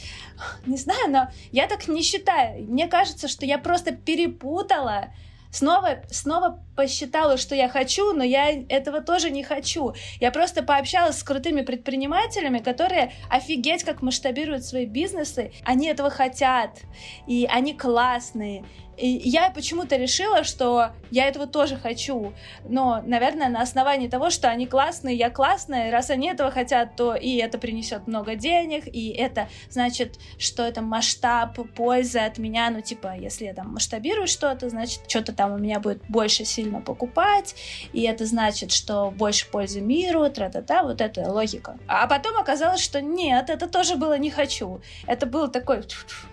[0.67, 2.65] не знаю, но я так не считаю.
[2.65, 5.09] Мне кажется, что я просто перепутала
[5.55, 9.95] снова, снова посчитала, что я хочу, но я этого тоже не хочу.
[10.21, 15.53] Я просто пообщалась с крутыми предпринимателями, которые офигеть как масштабируют свои бизнесы.
[15.65, 16.81] Они этого хотят,
[17.27, 18.65] и они классные,
[18.97, 22.33] и я почему-то решила, что я этого тоже хочу.
[22.69, 27.15] Но, наверное, на основании того, что они классные, я классная, раз они этого хотят, то
[27.15, 32.71] и это принесет много денег, и это значит, что это масштаб пользы от меня.
[32.71, 36.81] Ну, типа, если я там масштабирую что-то, значит, что-то там у меня будет больше сильно
[36.81, 37.55] покупать,
[37.93, 41.79] и это значит, что больше пользы миру, тра-та-та, вот эта логика.
[41.87, 44.81] А потом оказалось, что нет, это тоже было не хочу.
[45.07, 45.83] Это был такой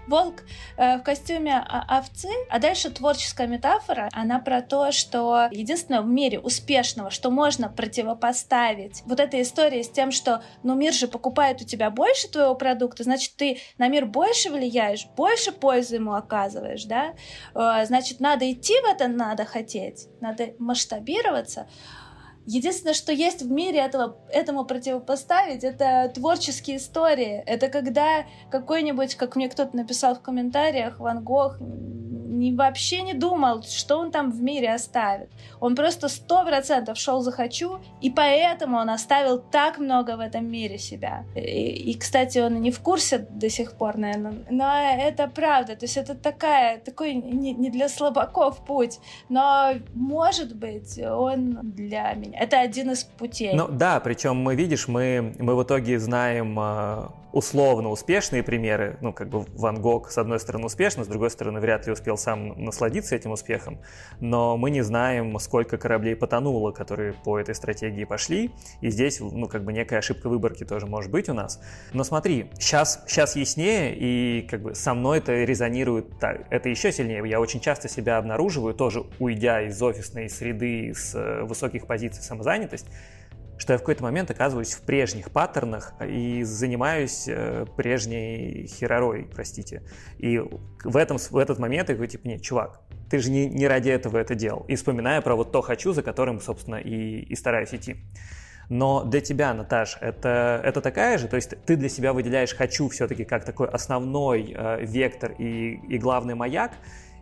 [0.08, 0.44] волк
[0.78, 6.40] э, в костюме овцы, а дальше творческая метафора, она про то, что единственное в мире
[6.40, 11.66] успешного, что можно противопоставить вот этой истории с тем, что ну мир же покупает у
[11.66, 17.14] тебя больше твоего продукта, значит ты на мир больше влияешь, больше пользы ему оказываешь, да,
[17.56, 21.68] э, значит надо идти в это, надо хотеть, надо масштабироваться.
[22.46, 27.44] Единственное, что есть в мире этого, этому противопоставить, это творческие истории.
[27.46, 31.58] Это когда какой-нибудь, как мне кто-то написал в комментариях, Ван Гог
[32.42, 35.30] не, вообще не думал, что он там в мире оставит.
[35.60, 40.46] Он просто сто процентов шел за хочу, и поэтому он оставил так много в этом
[40.50, 41.26] мире себя.
[41.36, 45.76] И, и, кстати, он не в курсе до сих пор, наверное, но это правда.
[45.76, 49.00] То есть это такая, такой не, не для слабаков путь,
[49.30, 52.31] но может быть он для меня.
[52.34, 53.54] Это один из путей.
[53.54, 59.14] Ну да, причем мы, видишь, мы, мы в итоге знаем а, условно успешные примеры, ну,
[59.14, 62.64] как бы Ван Гог, с одной стороны, успешно, с другой стороны, вряд ли успел сам
[62.64, 63.80] насладиться этим успехом,
[64.20, 69.48] но мы не знаем, сколько кораблей потонуло, которые по этой стратегии пошли, и здесь, ну,
[69.48, 71.62] как бы некая ошибка выборки тоже может быть у нас.
[71.94, 76.92] Но смотри, сейчас, сейчас яснее, и как бы со мной это резонирует так, это еще
[76.92, 77.22] сильнее.
[77.28, 82.88] Я очень часто себя обнаруживаю, тоже уйдя из офисной среды, с э, высоких позиций самозанятость,
[83.62, 89.84] что я в какой-то момент оказываюсь в прежних паттернах и занимаюсь э, прежней херорой, простите.
[90.18, 90.40] И
[90.84, 93.90] в, этом, в этот момент я говорю, типа, нет, чувак, ты же не, не ради
[93.90, 94.66] этого это делал.
[94.68, 97.98] И вспоминая про вот то хочу, за которым, собственно, и, и стараюсь идти.
[98.70, 101.28] Но для тебя, Наташ, это, это такая же?
[101.28, 105.98] То есть ты для себя выделяешь «хочу» все-таки как такой основной э, вектор и, и
[105.98, 106.72] главный маяк,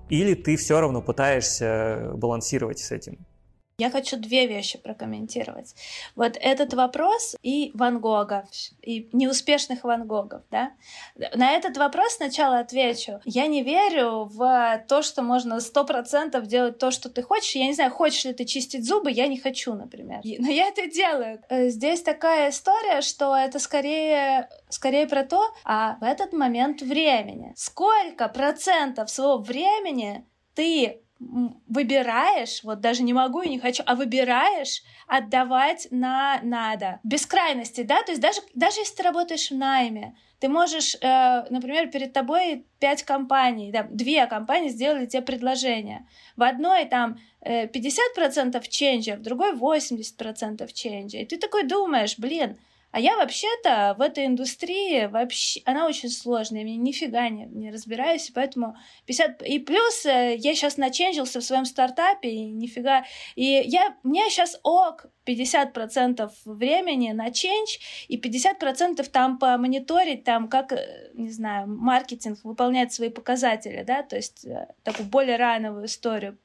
[0.10, 3.26] или ты все равно пытаешься балансировать с этим?
[3.80, 5.74] Я хочу две вещи прокомментировать.
[6.16, 8.46] Вот этот вопрос и Ван Гога,
[8.82, 10.72] и неуспешных Ван Гогов, да.
[11.36, 13.22] На этот вопрос сначала отвечу.
[13.24, 17.56] Я не верю в то, что можно сто процентов делать то, что ты хочешь.
[17.56, 20.20] Я не знаю, хочешь ли ты чистить зубы, я не хочу, например.
[20.24, 21.42] Но я это делаю.
[21.50, 27.54] Э, здесь такая история, что это скорее, скорее про то, а в этот момент времени.
[27.56, 34.84] Сколько процентов своего времени ты выбираешь, вот даже не могу и не хочу, а выбираешь
[35.08, 37.00] отдавать на надо.
[37.04, 41.44] Без крайности, да, то есть даже, даже если ты работаешь в найме, ты можешь, э,
[41.50, 46.08] например, перед тобой пять компаний, да, две компании сделали тебе предложение.
[46.38, 51.18] В одной там э, 50% ченджа, в другой 80% ченджа.
[51.18, 52.58] И ты такой думаешь, блин,
[52.92, 55.62] а я вообще-то в этой индустрии вообще...
[55.66, 58.76] Она очень сложная, я нифига не, не разбираюсь, поэтому
[59.06, 59.44] 50...
[59.44, 63.06] И плюс э, я сейчас наченжился в своем стартапе, и нифига...
[63.36, 63.96] И я...
[64.02, 71.30] Мне сейчас ок 50% времени на change и 50% там помониторить, там, как, э, не
[71.30, 76.40] знаю, маркетинг выполняет свои показатели, да, то есть э, такую более рановую историю.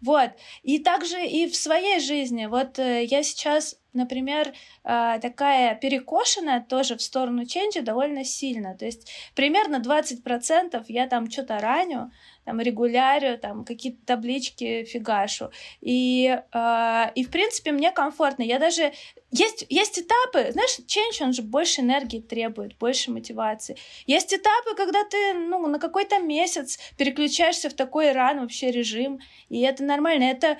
[0.00, 0.30] Вот.
[0.62, 2.46] И также и в своей жизни.
[2.46, 4.52] Вот я сейчас например,
[4.84, 8.76] а, такая перекошенная тоже в сторону ченджа довольно сильно.
[8.76, 12.10] То есть примерно 20% я там что-то раню,
[12.50, 15.50] там регулярю, там какие-то таблички фигашу.
[15.80, 18.42] И, э, и в принципе мне комфортно.
[18.42, 18.92] Я даже...
[19.30, 23.76] Есть, есть этапы, знаешь, ченч, он же больше энергии требует, больше мотивации.
[24.06, 29.60] Есть этапы, когда ты ну, на какой-то месяц переключаешься в такой ран вообще режим, и
[29.60, 30.24] это нормально.
[30.24, 30.58] Это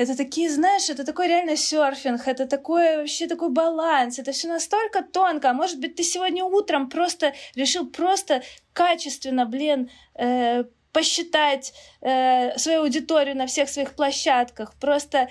[0.00, 5.02] это такие, знаешь, это такой реально серфинг, это такой вообще такой баланс, это все настолько
[5.02, 5.50] тонко.
[5.50, 12.82] А может быть, ты сегодня утром просто решил просто качественно, блин, э, посчитать э, свою
[12.82, 14.74] аудиторию на всех своих площадках.
[14.74, 15.28] Просто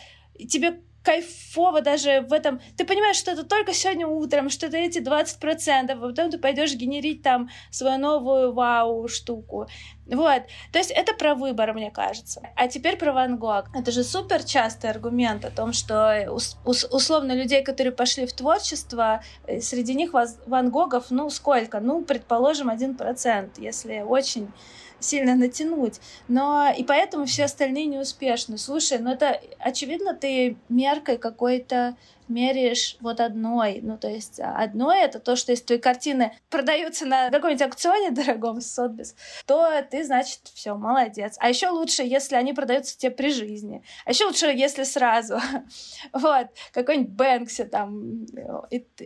[0.48, 2.62] тебе кайфово даже в этом.
[2.78, 6.74] Ты понимаешь, что это только сегодня утром, что это эти 20%, а потом ты пойдешь
[6.74, 9.68] генерить там свою новую вау-штуку.
[10.06, 10.44] Вот.
[10.72, 12.42] То есть это про выбор, мне кажется.
[12.56, 13.66] А теперь про Ван Гог.
[13.76, 16.28] Это же супер частый аргумент о том, что
[16.66, 21.80] условно людей, которые пошли в творчество, э, среди них Ван Гогов, ну, сколько?
[21.80, 24.52] Ну, предположим, один процент, если очень
[25.00, 26.00] сильно натянуть.
[26.28, 28.58] Но и поэтому все остальные неуспешны.
[28.58, 31.96] Слушай, ну это очевидно, ты меркой какой-то
[32.30, 33.80] меряешь вот одной.
[33.82, 38.62] Ну, то есть одной это то, что если твои картины продаются на каком-нибудь аукционе дорогом
[38.62, 41.36] Сотбис, то ты, значит, все, молодец.
[41.40, 43.84] А еще лучше, если они продаются тебе при жизни.
[44.06, 45.40] А еще лучше, если сразу.
[46.14, 48.26] вот, какой-нибудь Бэнкси там.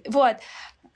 [0.08, 0.38] Вот.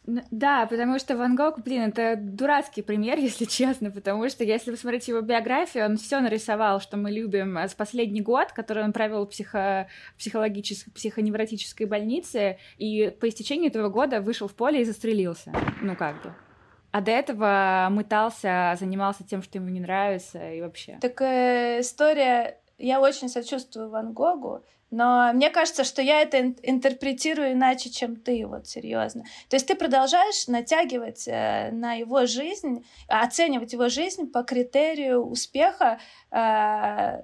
[0.07, 4.77] Да, потому что Ван Гог, блин, это дурацкий пример, если честно, потому что если вы
[4.77, 9.25] смотрите его биографию, он все нарисовал, что мы любим с последний год, который он провел
[9.25, 9.87] в психо
[10.17, 15.51] психологической, психоневротической больнице, и по истечении этого года вышел в поле и застрелился.
[15.81, 16.33] Ну, как бы.
[16.91, 20.97] А до этого мытался, занимался тем, что ему не нравится, и вообще.
[21.01, 22.57] Так э, история...
[22.77, 28.45] Я очень сочувствую Ван Гогу, но мне кажется, что я это интерпретирую иначе, чем ты,
[28.45, 29.23] вот серьезно.
[29.49, 35.99] То есть ты продолжаешь натягивать э, на его жизнь, оценивать его жизнь по критерию успеха
[36.31, 37.23] э,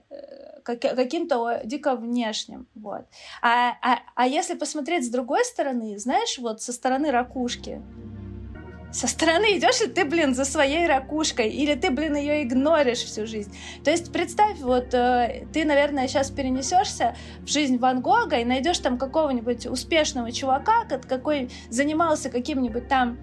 [0.64, 2.68] каким-то дико внешним.
[2.76, 3.06] Вот.
[3.41, 7.82] А, а, а если посмотреть с другой стороны, знаешь, вот со стороны ракушки,
[8.94, 13.26] со стороны идешь, и ты, блин, за своей ракушкой, или ты, блин, ее игноришь всю
[13.26, 13.54] жизнь.
[13.84, 18.80] То есть представь, вот э, ты, наверное, сейчас перенесешься в жизнь Ван Гога и найдешь
[18.80, 23.18] там какого-нибудь успешного чувака, какой занимался каким-нибудь там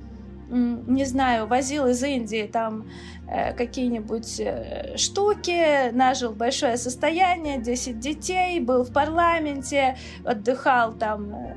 [0.51, 2.91] не знаю, возил из Индии там
[3.29, 11.57] э, какие-нибудь э, штуки, нажил большое состояние, 10 детей, был в парламенте, отдыхал там э,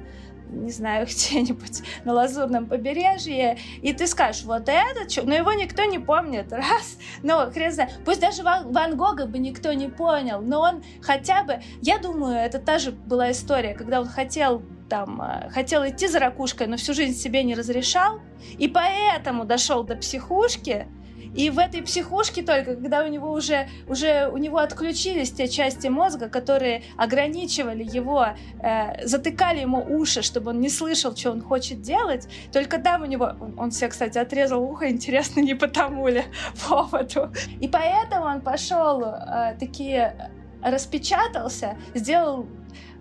[0.53, 5.99] не знаю, где-нибудь на Лазурном побережье, и ты скажешь, вот это, но его никто не
[5.99, 10.61] помнит, раз, ну, хрен знает, пусть даже Ван, Ван Гога бы никто не понял, но
[10.61, 15.49] он хотя бы, я думаю, это та же была история, когда он хотел там, э,
[15.49, 18.19] хотел идти за ракушкой, но всю жизнь себе не разрешал,
[18.57, 20.87] и поэтому дошел до психушки,
[21.33, 25.87] и в этой психушке только, когда у него уже, уже у него отключились те части
[25.87, 28.27] мозга, которые ограничивали его,
[28.61, 33.05] э, затыкали ему уши, чтобы он не слышал, что он хочет делать, только там у
[33.05, 36.23] него, он, он себе, кстати, отрезал ухо, интересно, не по тому ли
[36.67, 37.31] поводу.
[37.59, 40.31] И поэтому он пошел э, такие
[40.61, 42.47] распечатался, сделал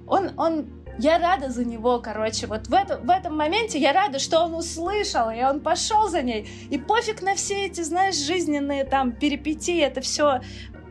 [0.06, 4.18] он, он я рада за него, короче, вот в, это, в этом моменте я рада,
[4.18, 6.48] что он услышал, и он пошел за ней.
[6.70, 10.40] И пофиг на все эти, знаешь, жизненные там перипетии, это все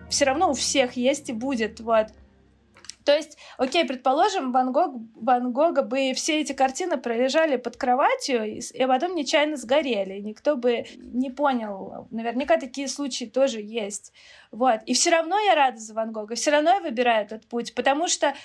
[0.10, 2.08] все равно у всех есть и будет, вот.
[3.04, 8.44] То есть, окей, предположим, Ван, Гог, Ван Гога бы все эти картины пролежали под кроватью
[8.44, 10.20] и, и потом нечаянно сгорели.
[10.20, 12.08] Никто бы не понял.
[12.12, 14.14] Наверняка такие случаи тоже есть.
[14.52, 14.82] Вот.
[14.86, 18.08] И все равно я рада за Ван Гога, все равно я выбираю этот путь, потому
[18.08, 18.36] что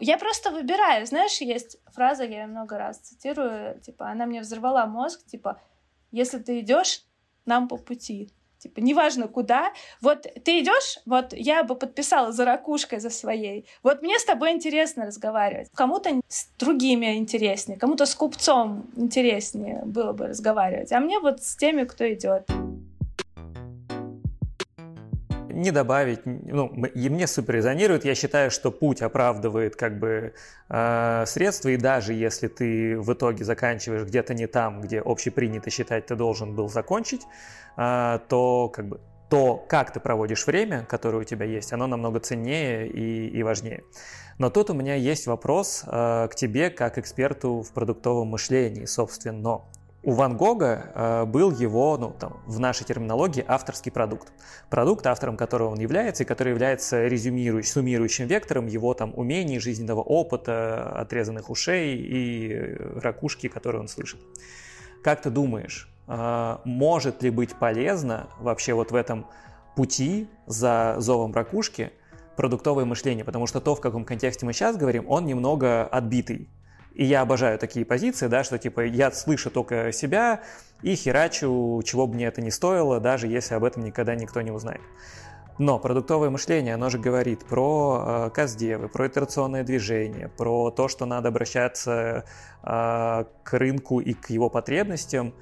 [0.00, 4.86] я просто выбираю, знаешь, есть фраза, я ее много раз цитирую, типа, она мне взорвала
[4.86, 5.60] мозг, типа,
[6.10, 7.04] если ты идешь,
[7.46, 8.30] нам по пути.
[8.58, 9.72] Типа, неважно куда.
[10.02, 13.66] Вот ты идешь, вот я бы подписала за ракушкой за своей.
[13.82, 15.70] Вот мне с тобой интересно разговаривать.
[15.74, 20.92] Кому-то с другими интереснее, кому-то с купцом интереснее было бы разговаривать.
[20.92, 22.50] А мне вот с теми, кто идет
[25.60, 28.04] не добавить, ну, и мне супер резонирует.
[28.04, 30.34] Я считаю, что путь оправдывает как бы
[30.68, 36.06] э, средства, и даже если ты в итоге заканчиваешь где-то не там, где общепринято считать
[36.06, 37.22] ты должен был закончить,
[37.76, 42.18] э, то как бы то, как ты проводишь время, которое у тебя есть, оно намного
[42.18, 43.84] ценнее и, и важнее.
[44.38, 49.62] Но тут у меня есть вопрос э, к тебе, как эксперту в продуктовом мышлении, собственно
[50.02, 54.32] у Ван Гога э, был его, ну, там, в нашей терминологии, авторский продукт.
[54.70, 60.00] Продукт, автором которого он является, и который является резюмирующим, суммирующим вектором его там умений, жизненного
[60.00, 64.20] опыта, отрезанных ушей и ракушки, которые он слышит.
[65.02, 69.26] Как ты думаешь, э, может ли быть полезно вообще вот в этом
[69.76, 71.92] пути за зовом ракушки
[72.36, 73.26] продуктовое мышление?
[73.26, 76.48] Потому что то, в каком контексте мы сейчас говорим, он немного отбитый
[77.00, 80.42] и я обожаю такие позиции, да, что типа я слышу только себя
[80.82, 84.50] и херачу, чего бы мне это ни стоило, даже если об этом никогда никто не
[84.50, 84.82] узнает.
[85.56, 91.06] Но продуктовое мышление, оно же говорит про э, каздевы, про итерационное движение, про то, что
[91.06, 92.26] надо обращаться
[92.62, 95.32] э, к рынку и к его потребностям.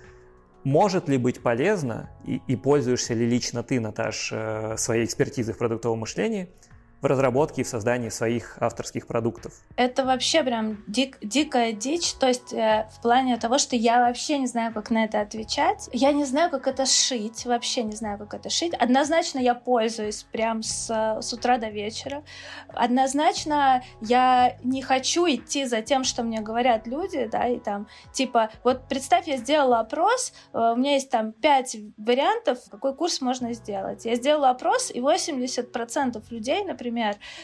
[0.63, 5.59] Может ли быть полезно, и, и пользуешься ли лично ты, Наташ, э, своей экспертизой в
[5.59, 6.53] продуктовом мышлении,
[7.01, 9.53] в разработке и в создании своих авторских продуктов?
[9.77, 14.39] Это вообще прям дик, дикая дичь, то есть э, в плане того, что я вообще
[14.39, 15.89] не знаю, как на это отвечать.
[15.93, 18.75] Я не знаю, как это шить, вообще не знаю, как это шить.
[18.75, 20.91] Однозначно я пользуюсь прям с,
[21.21, 22.25] с утра до вечера.
[22.69, 28.51] Однозначно я не хочу идти за тем, что мне говорят люди, да, и там, типа,
[28.65, 33.53] вот представь, я сделала опрос, э, у меня есть там пять вариантов, какой курс можно
[33.53, 34.05] сделать.
[34.05, 36.88] Я сделала опрос, и 80% людей, например,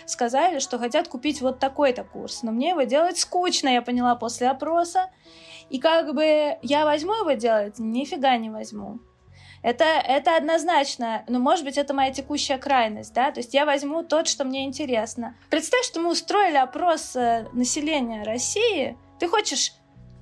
[0.07, 4.49] сказали, что хотят купить вот такой-то курс, но мне его делать скучно, я поняла после
[4.49, 5.11] опроса.
[5.71, 7.79] И как бы я возьму его делать?
[7.79, 9.01] Нифига не возьму.
[9.63, 14.03] Это, это однозначно, но, может быть, это моя текущая крайность, да, то есть я возьму
[14.03, 15.39] тот, что мне интересно.
[15.49, 19.73] Представь, что мы устроили опрос э, населения России, ты хочешь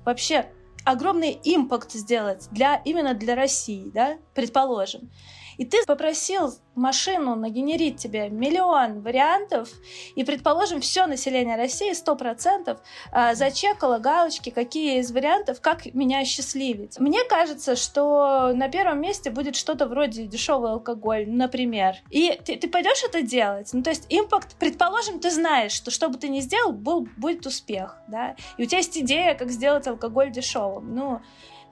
[0.05, 0.45] вообще
[0.85, 5.11] огромный импакт сделать для, именно для России, да, предположим.
[5.57, 9.69] И ты попросил машину нагенерить тебе миллион вариантов,
[10.15, 12.77] и, предположим, все население России, 100%
[13.11, 16.99] а, зачекало галочки, какие из вариантов, как меня счастливить.
[16.99, 21.95] Мне кажется, что на первом месте будет что-то вроде дешевый алкоголь, например.
[22.09, 23.69] И ты, ты пойдешь это делать?
[23.73, 27.45] Ну, то есть импакт, предположим, ты знаешь, что что бы ты ни сделал, был, будет
[27.45, 30.95] успех, да, и у тебя есть идея, как сделать алкоголь дешевым.
[30.95, 31.21] Ну,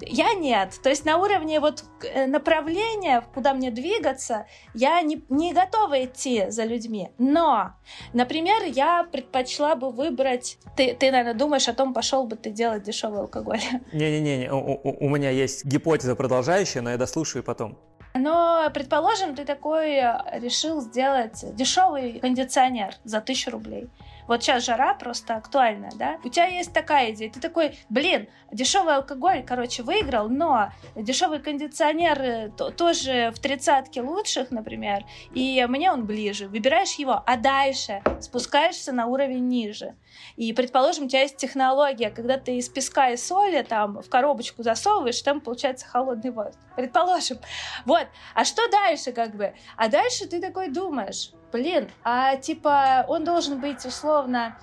[0.01, 0.79] я нет.
[0.83, 6.49] То есть на уровне вот э, направления, куда мне двигаться, я не, не готова идти
[6.49, 7.09] за людьми.
[7.17, 7.73] Но,
[8.13, 10.57] например, я предпочла бы выбрать...
[10.75, 13.61] Ты, ты наверное, думаешь о том, пошел бы ты делать дешевый алкоголь.
[13.93, 17.77] Не-не-не, у, у, у меня есть гипотеза продолжающая, но я дослушаю потом.
[18.13, 23.89] Но, предположим, ты такой э, решил сделать дешевый кондиционер за тысячу рублей.
[24.31, 26.17] Вот сейчас жара просто актуальная, да?
[26.23, 32.21] У тебя есть такая идея, ты такой, блин, дешевый алкоголь, короче, выиграл, но дешевый кондиционер
[32.21, 35.03] э, тоже в тридцатке лучших, например,
[35.33, 36.47] и мне он ближе.
[36.47, 39.95] Выбираешь его, а дальше спускаешься на уровень ниже.
[40.37, 44.63] И, предположим, у тебя есть технология, когда ты из песка и соли там в коробочку
[44.63, 46.61] засовываешь, там получается холодный воздух.
[46.77, 47.39] Предположим.
[47.83, 48.07] Вот.
[48.33, 49.53] А что дальше, как бы?
[49.75, 54.57] А дальше ты такой думаешь, блин, а типа он должен быть условно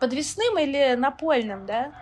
[0.00, 1.92] подвесным или напольным, да?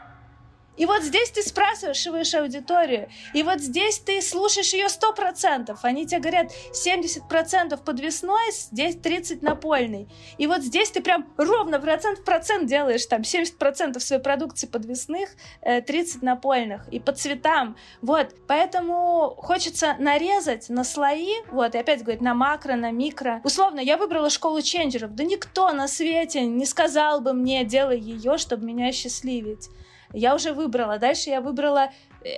[0.78, 5.80] И вот здесь ты спрашиваешь аудиторию, и вот здесь ты слушаешь ее сто процентов.
[5.82, 10.08] Они тебе говорят 70% подвесной, здесь 30 напольный.
[10.38, 15.30] И вот здесь ты прям ровно процент в процент делаешь там 70% своей продукции подвесных,
[15.62, 16.88] 30 э, напольных.
[16.90, 17.76] И по цветам.
[18.00, 18.34] Вот.
[18.46, 23.40] Поэтому хочется нарезать на слои, вот, и опять говорить, на макро, на микро.
[23.44, 25.14] Условно, я выбрала школу ченджеров.
[25.14, 29.68] Да никто на свете не сказал бы мне, делай ее, чтобы меня счастливить
[30.12, 30.98] я уже выбрала.
[30.98, 31.90] Дальше я выбрала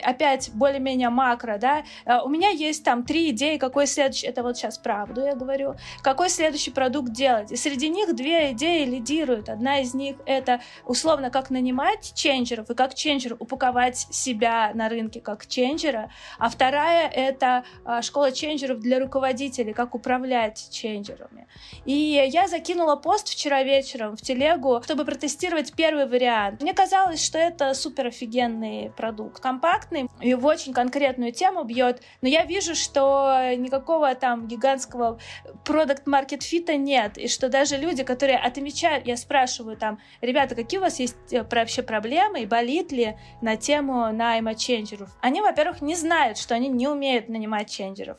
[0.02, 4.56] опять более-менее макро, да, а, у меня есть там три идеи, какой следующий, это вот
[4.56, 7.50] сейчас правду я говорю, какой следующий продукт делать.
[7.52, 9.48] И среди них две идеи лидируют.
[9.48, 15.20] Одна из них это условно как нанимать ченджеров и как ченджер упаковать себя на рынке
[15.20, 21.46] как ченджера, а вторая это а, школа ченджеров для руководителей, как управлять ченджерами.
[21.84, 21.92] И
[22.30, 26.62] я закинула пост вчера вечером в телегу, чтобы протестировать первый вариант.
[26.62, 29.40] Мне казалось, что это супер офигенный продукт.
[29.40, 35.18] Компания компактный и в очень конкретную тему бьет, но я вижу, что никакого там гигантского
[35.64, 40.78] продукт маркет фита нет, и что даже люди, которые отмечают, я спрашиваю там, ребята, какие
[40.78, 45.82] у вас есть э, вообще проблемы и болит ли на тему найма ченджеров, они, во-первых,
[45.82, 48.18] не знают, что они не умеют нанимать ченджеров.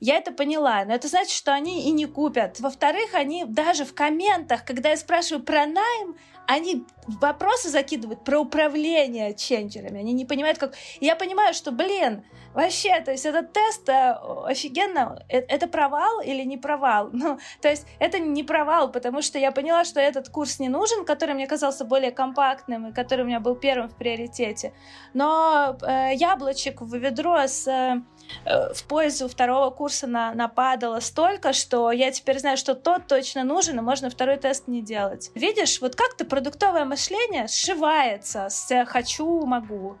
[0.00, 2.60] Я это поняла, но это значит, что они и не купят.
[2.60, 6.16] Во-вторых, они даже в комментах, когда я спрашиваю про найм,
[6.46, 10.00] они вопросы закидывают про управление ченджерами.
[10.00, 10.74] Они не понимают, как...
[11.00, 12.24] я понимаю, что, блин,
[12.54, 14.16] вообще, то есть этот тест э,
[14.46, 15.22] офигенно...
[15.28, 17.10] Э, это провал или не провал?
[17.24, 21.04] Ну, то есть это не провал, потому что я поняла, что этот курс не нужен,
[21.04, 24.72] который мне казался более компактным и который у меня был первым в приоритете.
[25.14, 28.02] Но э, яблочек в ведро с э,
[28.44, 33.78] в пользу второго курса на, нападало столько, что я теперь знаю, что тот точно нужен,
[33.78, 35.30] и можно второй тест не делать.
[35.34, 39.96] Видишь, вот как-то продуктовое мышление сшивается с «хочу, могу».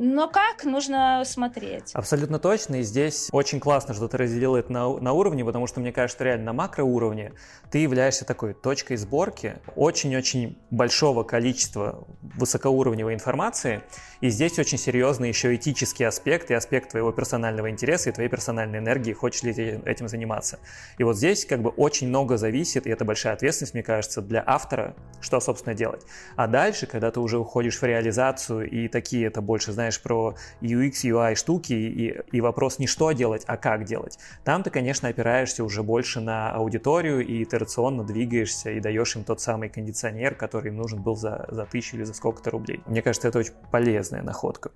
[0.00, 1.90] Но как, нужно смотреть.
[1.92, 5.80] Абсолютно точно, и здесь очень классно, что ты разделил это на, на уровне, потому что
[5.80, 7.32] мне кажется, реально на макроуровне
[7.72, 13.82] ты являешься такой точкой сборки очень-очень большого количества высокоуровневой информации,
[14.20, 18.78] и здесь очень серьезный еще этический аспект и аспект твоего персонального интереса и твоей персональной
[18.78, 20.60] энергии, хочешь ли ты этим заниматься.
[20.98, 24.44] И вот здесь как бы очень много зависит, и это большая ответственность, мне кажется, для
[24.46, 26.02] автора, что, собственно, делать.
[26.36, 30.34] А дальше, когда ты уже уходишь в реализацию, и такие это больше, знаешь, знаешь про
[30.60, 34.18] UX, UI штуки и, и вопрос не что делать, а как делать.
[34.44, 39.40] Там ты, конечно, опираешься уже больше на аудиторию и итерационно двигаешься и даешь им тот
[39.40, 42.82] самый кондиционер, который им нужен был за, за тысячу или за сколько-то рублей.
[42.86, 44.70] Мне кажется, это очень полезная находка.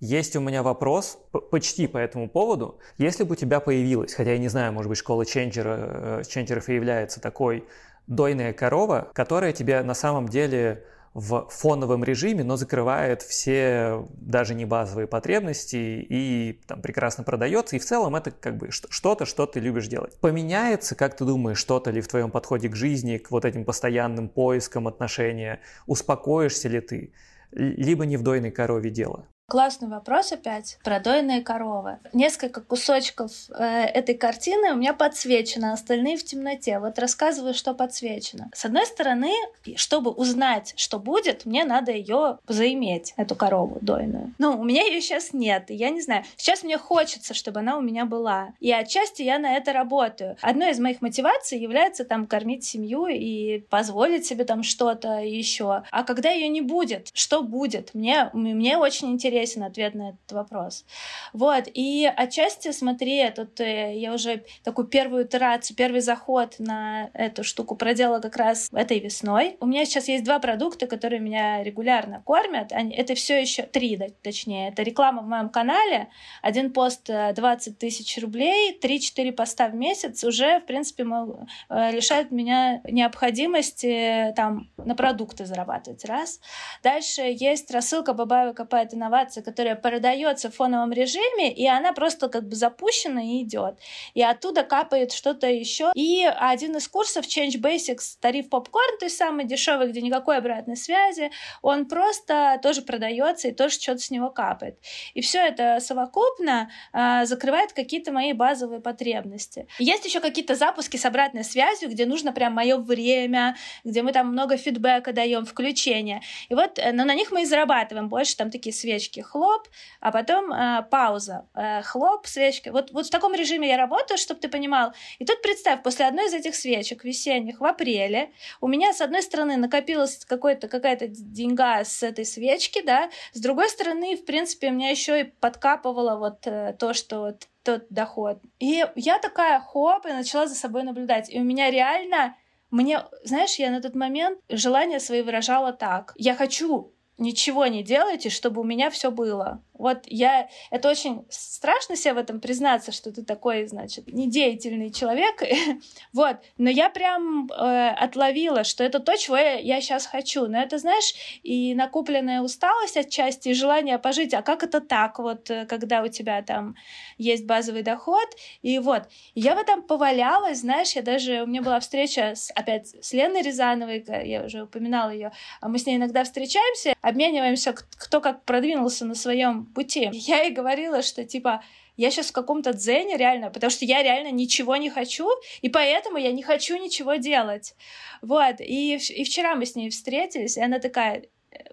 [0.00, 1.18] Есть у меня вопрос
[1.50, 2.78] почти по этому поводу.
[2.98, 6.68] Если бы у тебя появилась, хотя я не знаю, может быть, школа ченджера, э, ченджеров
[6.68, 7.64] и является такой,
[8.08, 10.84] дойная корова, которая тебе на самом деле
[11.18, 17.76] в фоновом режиме, но закрывает все даже не базовые потребности и там прекрасно продается.
[17.76, 20.18] И в целом это как бы что-то, что ты любишь делать.
[20.20, 24.28] Поменяется, как ты думаешь, что-то ли в твоем подходе к жизни, к вот этим постоянным
[24.28, 25.60] поискам отношения?
[25.86, 27.12] Успокоишься ли ты?
[27.50, 29.26] Либо не в дойной корове дело?
[29.50, 32.00] Классный вопрос опять про дойные коровы.
[32.12, 36.78] Несколько кусочков э, этой картины у меня подсвечено, остальные в темноте.
[36.78, 38.50] Вот рассказываю, что подсвечено.
[38.52, 39.32] С одной стороны,
[39.76, 44.34] чтобы узнать, что будет, мне надо ее заиметь, эту корову дойную.
[44.36, 46.24] Ну, у меня ее сейчас нет, и я не знаю.
[46.36, 48.50] Сейчас мне хочется, чтобы она у меня была.
[48.60, 50.36] И отчасти я на это работаю.
[50.42, 55.84] Одной из моих мотиваций является там кормить семью и позволить себе там что-то еще.
[55.90, 57.94] А когда ее не будет, что будет?
[57.94, 60.84] Мне, мне очень интересно интересен ответ на этот вопрос.
[61.32, 67.44] Вот, и отчасти, смотри, тут э, я уже такую первую итерацию, первый заход на эту
[67.44, 69.56] штуку проделала как раз этой весной.
[69.60, 72.72] У меня сейчас есть два продукта, которые меня регулярно кормят.
[72.72, 74.70] Они, это все еще три, точнее.
[74.70, 76.08] Это реклама в моем канале.
[76.42, 82.30] Один пост 20 э, тысяч рублей, 3-4 поста в месяц уже, в принципе, э, лишают
[82.30, 86.04] меня необходимости там на продукты зарабатывать.
[86.04, 86.40] Раз.
[86.82, 92.28] Дальше есть рассылка Бабаева копает инновации информация, которая продается в фоновом режиме, и она просто
[92.28, 93.78] как бы запущена и идет.
[94.14, 95.92] И оттуда капает что-то еще.
[95.94, 100.76] И один из курсов Change Basics тариф попкорн, то есть самый дешевый, где никакой обратной
[100.76, 101.30] связи,
[101.62, 104.78] он просто тоже продается и тоже что-то с него капает.
[105.14, 109.66] И все это совокупно э, закрывает какие-то мои базовые потребности.
[109.78, 114.28] Есть еще какие-то запуски с обратной связью, где нужно прям мое время, где мы там
[114.28, 116.22] много фидбэка даем, включения.
[116.48, 119.68] И вот, э, но на них мы и зарабатываем больше, там такие свечки свечки хлоп,
[120.00, 122.72] а потом э, пауза, э, хлоп, свечка.
[122.72, 124.92] Вот, вот в таком режиме я работаю, чтобы ты понимал.
[125.20, 129.22] И тут представь, после одной из этих свечек весенних в апреле у меня с одной
[129.22, 134.72] стороны накопилась какой-то, какая-то деньга с этой свечки, да, с другой стороны, в принципе, у
[134.72, 138.38] меня еще и подкапывало вот э, то, что вот тот доход.
[138.60, 141.30] И я такая, хоп, и начала за собой наблюдать.
[141.30, 142.34] И у меня реально
[142.70, 146.12] мне, знаешь, я на тот момент желание свои выражала так.
[146.16, 149.62] Я хочу ничего не делайте, чтобы у меня все было.
[149.78, 150.48] Вот я...
[150.70, 155.42] Это очень страшно себе в этом признаться, что ты такой, значит, недеятельный человек.
[156.12, 156.36] вот.
[156.58, 160.46] Но я прям э, отловила, что это то, чего я, я сейчас хочу.
[160.46, 164.34] Но это, знаешь, и накопленная усталость отчасти, и желание пожить.
[164.34, 166.74] А как это так, вот, э, когда у тебя там
[167.16, 168.28] есть базовый доход?
[168.62, 169.04] И вот.
[169.34, 171.42] Я в этом повалялась, знаешь, я даже...
[171.42, 175.32] У меня была встреча с, опять с Леной Рязановой, я уже упоминала ее.
[175.62, 180.08] Мы с ней иногда встречаемся, обмениваемся, кто как продвинулся на своем пути.
[180.12, 181.62] Я ей говорила, что типа
[181.96, 185.28] я сейчас в каком-то дзене реально, потому что я реально ничего не хочу,
[185.62, 187.74] и поэтому я не хочу ничего делать.
[188.22, 191.24] Вот, и, и вчера мы с ней встретились, и она такая,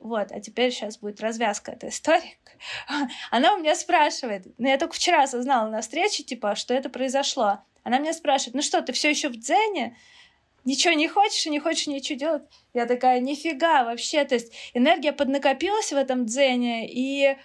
[0.02, 2.40] вот, а теперь сейчас будет развязка этой истории.
[3.32, 7.60] Она у меня спрашивает, ну я только вчера осознала на встрече, типа, что это произошло.
[7.84, 9.96] Она меня спрашивает, ну что, ты все еще в дзене?
[10.66, 12.44] ничего не хочешь и не хочешь ничего делать.
[12.74, 14.26] Я такая, нифига вообще.
[14.26, 17.38] То есть энергия поднакопилась в этом дзене, и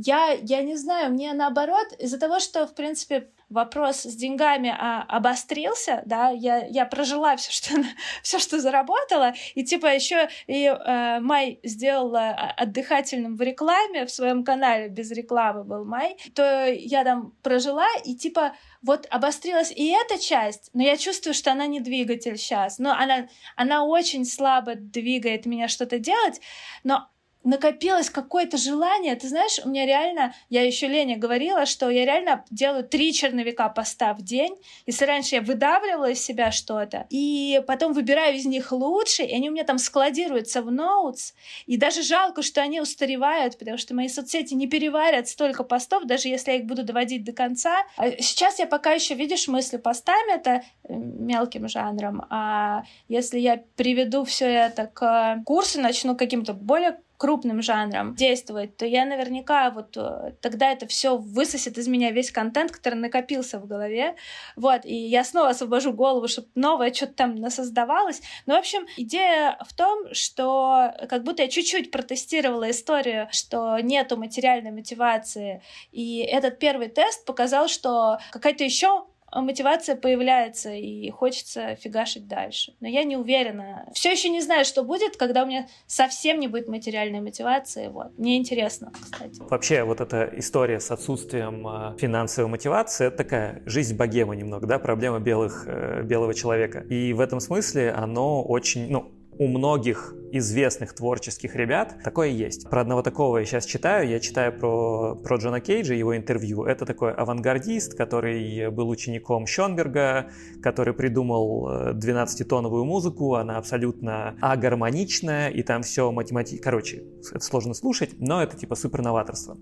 [0.00, 5.02] я, я не знаю, мне наоборот, из-за того, что, в принципе, вопрос с деньгами а,
[5.08, 7.82] обострился, да, я, я прожила все, что,
[8.22, 14.44] все, что заработала, и типа еще и э, Май сделала отдыхательным в рекламе, в своем
[14.44, 20.22] канале без рекламы был Май, то я там прожила, и типа вот обострилась и эта
[20.22, 25.44] часть, но я чувствую, что она не двигатель сейчас, но она, она очень слабо двигает
[25.44, 26.40] меня что-то делать,
[26.84, 27.08] но
[27.44, 29.14] накопилось какое-то желание.
[29.16, 33.68] Ты знаешь, у меня реально, я еще Лене говорила, что я реально делаю три черновика
[33.68, 34.56] поста в день.
[34.86, 39.48] Если раньше я выдавливала из себя что-то, и потом выбираю из них лучше, и они
[39.48, 41.32] у меня там складируются в ноутс,
[41.66, 46.28] и даже жалко, что они устаревают, потому что мои соцсети не переварят столько постов, даже
[46.28, 47.84] если я их буду доводить до конца.
[47.96, 53.62] А сейчас я пока еще, видишь, мысли постами, это э, мелким жанром, а если я
[53.76, 59.96] приведу все это к курсу, начну каким-то более крупным жанром действовать, то я наверняка вот
[59.96, 64.14] э, тогда это все высосет из меня весь контент, который накопился в голове.
[64.54, 68.22] Вот, и я снова освобожу голову, чтобы новое что-то там насоздавалось.
[68.46, 74.16] Ну, в общем, идея в том, что как будто я чуть-чуть протестировала историю, что нету
[74.16, 75.60] материальной мотивации.
[75.90, 82.74] И этот первый тест показал, что какая-то еще мотивация появляется и хочется фигашить дальше.
[82.80, 83.88] Но я не уверена.
[83.92, 87.88] Все еще не знаю, что будет, когда у меня совсем не будет материальной мотивации.
[87.88, 88.18] Вот.
[88.18, 89.40] Мне интересно, кстати.
[89.40, 94.78] Вообще, вот эта история с отсутствием э, финансовой мотивации, это такая жизнь богема немного, да,
[94.78, 96.80] проблема белых, э, белого человека.
[96.88, 102.68] И в этом смысле оно очень, ну, у многих известных творческих ребят такое есть.
[102.68, 104.08] Про одного такого я сейчас читаю.
[104.08, 106.64] Я читаю про, про Джона Кейджа, его интервью.
[106.64, 110.30] Это такой авангардист, который был учеником Шонберга,
[110.62, 113.36] который придумал 12-тоновую э, музыку.
[113.36, 116.62] Она абсолютно агармоничная, и там все математически...
[116.62, 119.56] Короче, это сложно слушать, но это типа супер новаторство.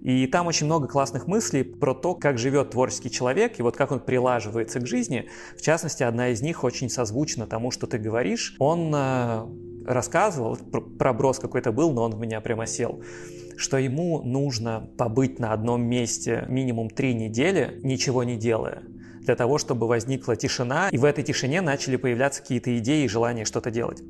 [0.00, 3.90] И там очень много классных мыслей про то, как живет творческий человек и вот как
[3.90, 5.28] он прилаживается к жизни.
[5.56, 8.54] В частности, одна из них очень созвучна тому, что ты говоришь.
[8.58, 9.46] Он э,
[9.86, 13.02] рассказывал, проброс какой-то был, но он в меня прямо сел
[13.58, 18.82] что ему нужно побыть на одном месте минимум три недели, ничего не делая
[19.26, 23.44] для того, чтобы возникла тишина, и в этой тишине начали появляться какие-то идеи и желание
[23.44, 24.02] что-то делать.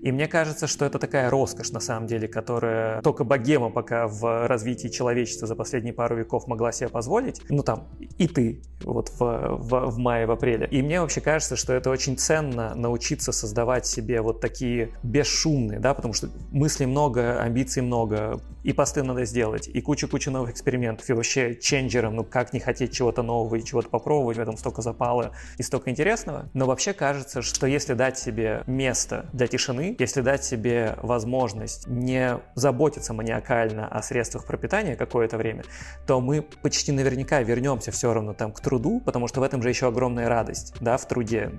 [0.00, 4.48] И мне кажется, что это такая роскошь, на самом деле, которая только богема пока в
[4.48, 7.40] развитии человечества за последние пару веков могла себе позволить.
[7.48, 10.66] Ну там, и ты, вот в, в, в мае, в апреле.
[10.70, 15.94] И мне вообще кажется, что это очень ценно научиться создавать себе вот такие бесшумные, да,
[15.94, 21.12] потому что мыслей много, амбиций много, и посты надо сделать, и куча-куча новых экспериментов, и
[21.12, 25.32] вообще ченджером, ну как не хотеть чего-то нового и чего-то попробовать в этом столько запала
[25.58, 26.48] и столько интересного.
[26.54, 32.38] Но вообще кажется, что если дать себе место для тишины, если дать себе возможность не
[32.54, 35.64] заботиться маниакально о средствах пропитания какое-то время,
[36.06, 39.68] то мы почти наверняка вернемся все равно там к труду, потому что в этом же
[39.68, 41.50] еще огромная радость, да, в труде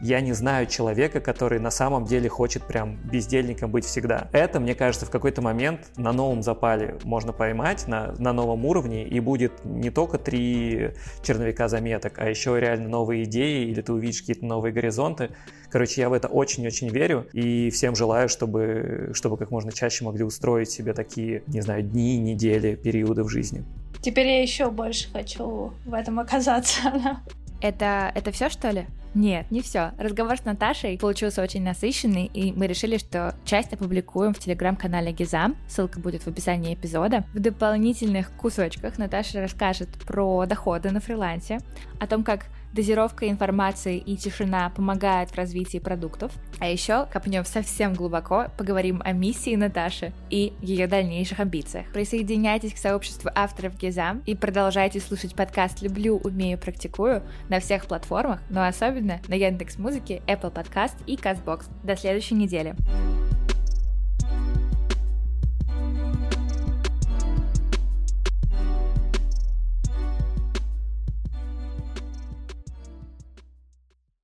[0.00, 4.28] я не знаю человека, который на самом деле хочет прям бездельником быть всегда.
[4.32, 9.06] Это, мне кажется, в какой-то момент на новом запале можно поймать, на, на новом уровне,
[9.06, 14.20] и будет не только три черновика заметок, а еще реально новые идеи, или ты увидишь
[14.20, 15.30] какие-то новые горизонты.
[15.70, 20.24] Короче, я в это очень-очень верю, и всем желаю, чтобы, чтобы как можно чаще могли
[20.24, 23.64] устроить себе такие, не знаю, дни, недели, периоды в жизни.
[24.00, 27.20] Теперь я еще больше хочу в этом оказаться.
[27.60, 28.86] Это, это все, что ли?
[29.14, 29.92] Нет, не все.
[29.98, 35.56] Разговор с Наташей получился очень насыщенный, и мы решили, что часть опубликуем в телеграм-канале Гизам.
[35.68, 37.24] Ссылка будет в описании эпизода.
[37.34, 41.58] В дополнительных кусочках Наташа расскажет про доходы на фрилансе,
[41.98, 46.32] о том, как дозировка информации и тишина помогают в развитии продуктов.
[46.58, 51.86] А еще копнем совсем глубоко, поговорим о миссии Наташи и ее дальнейших амбициях.
[51.92, 58.40] Присоединяйтесь к сообществу авторов Гизам и продолжайте слушать подкаст «Люблю, умею, практикую» на всех платформах,
[58.50, 61.66] но особенно на Яндекс.Музыке, Apple Podcast и CastBox.
[61.82, 62.74] До следующей недели.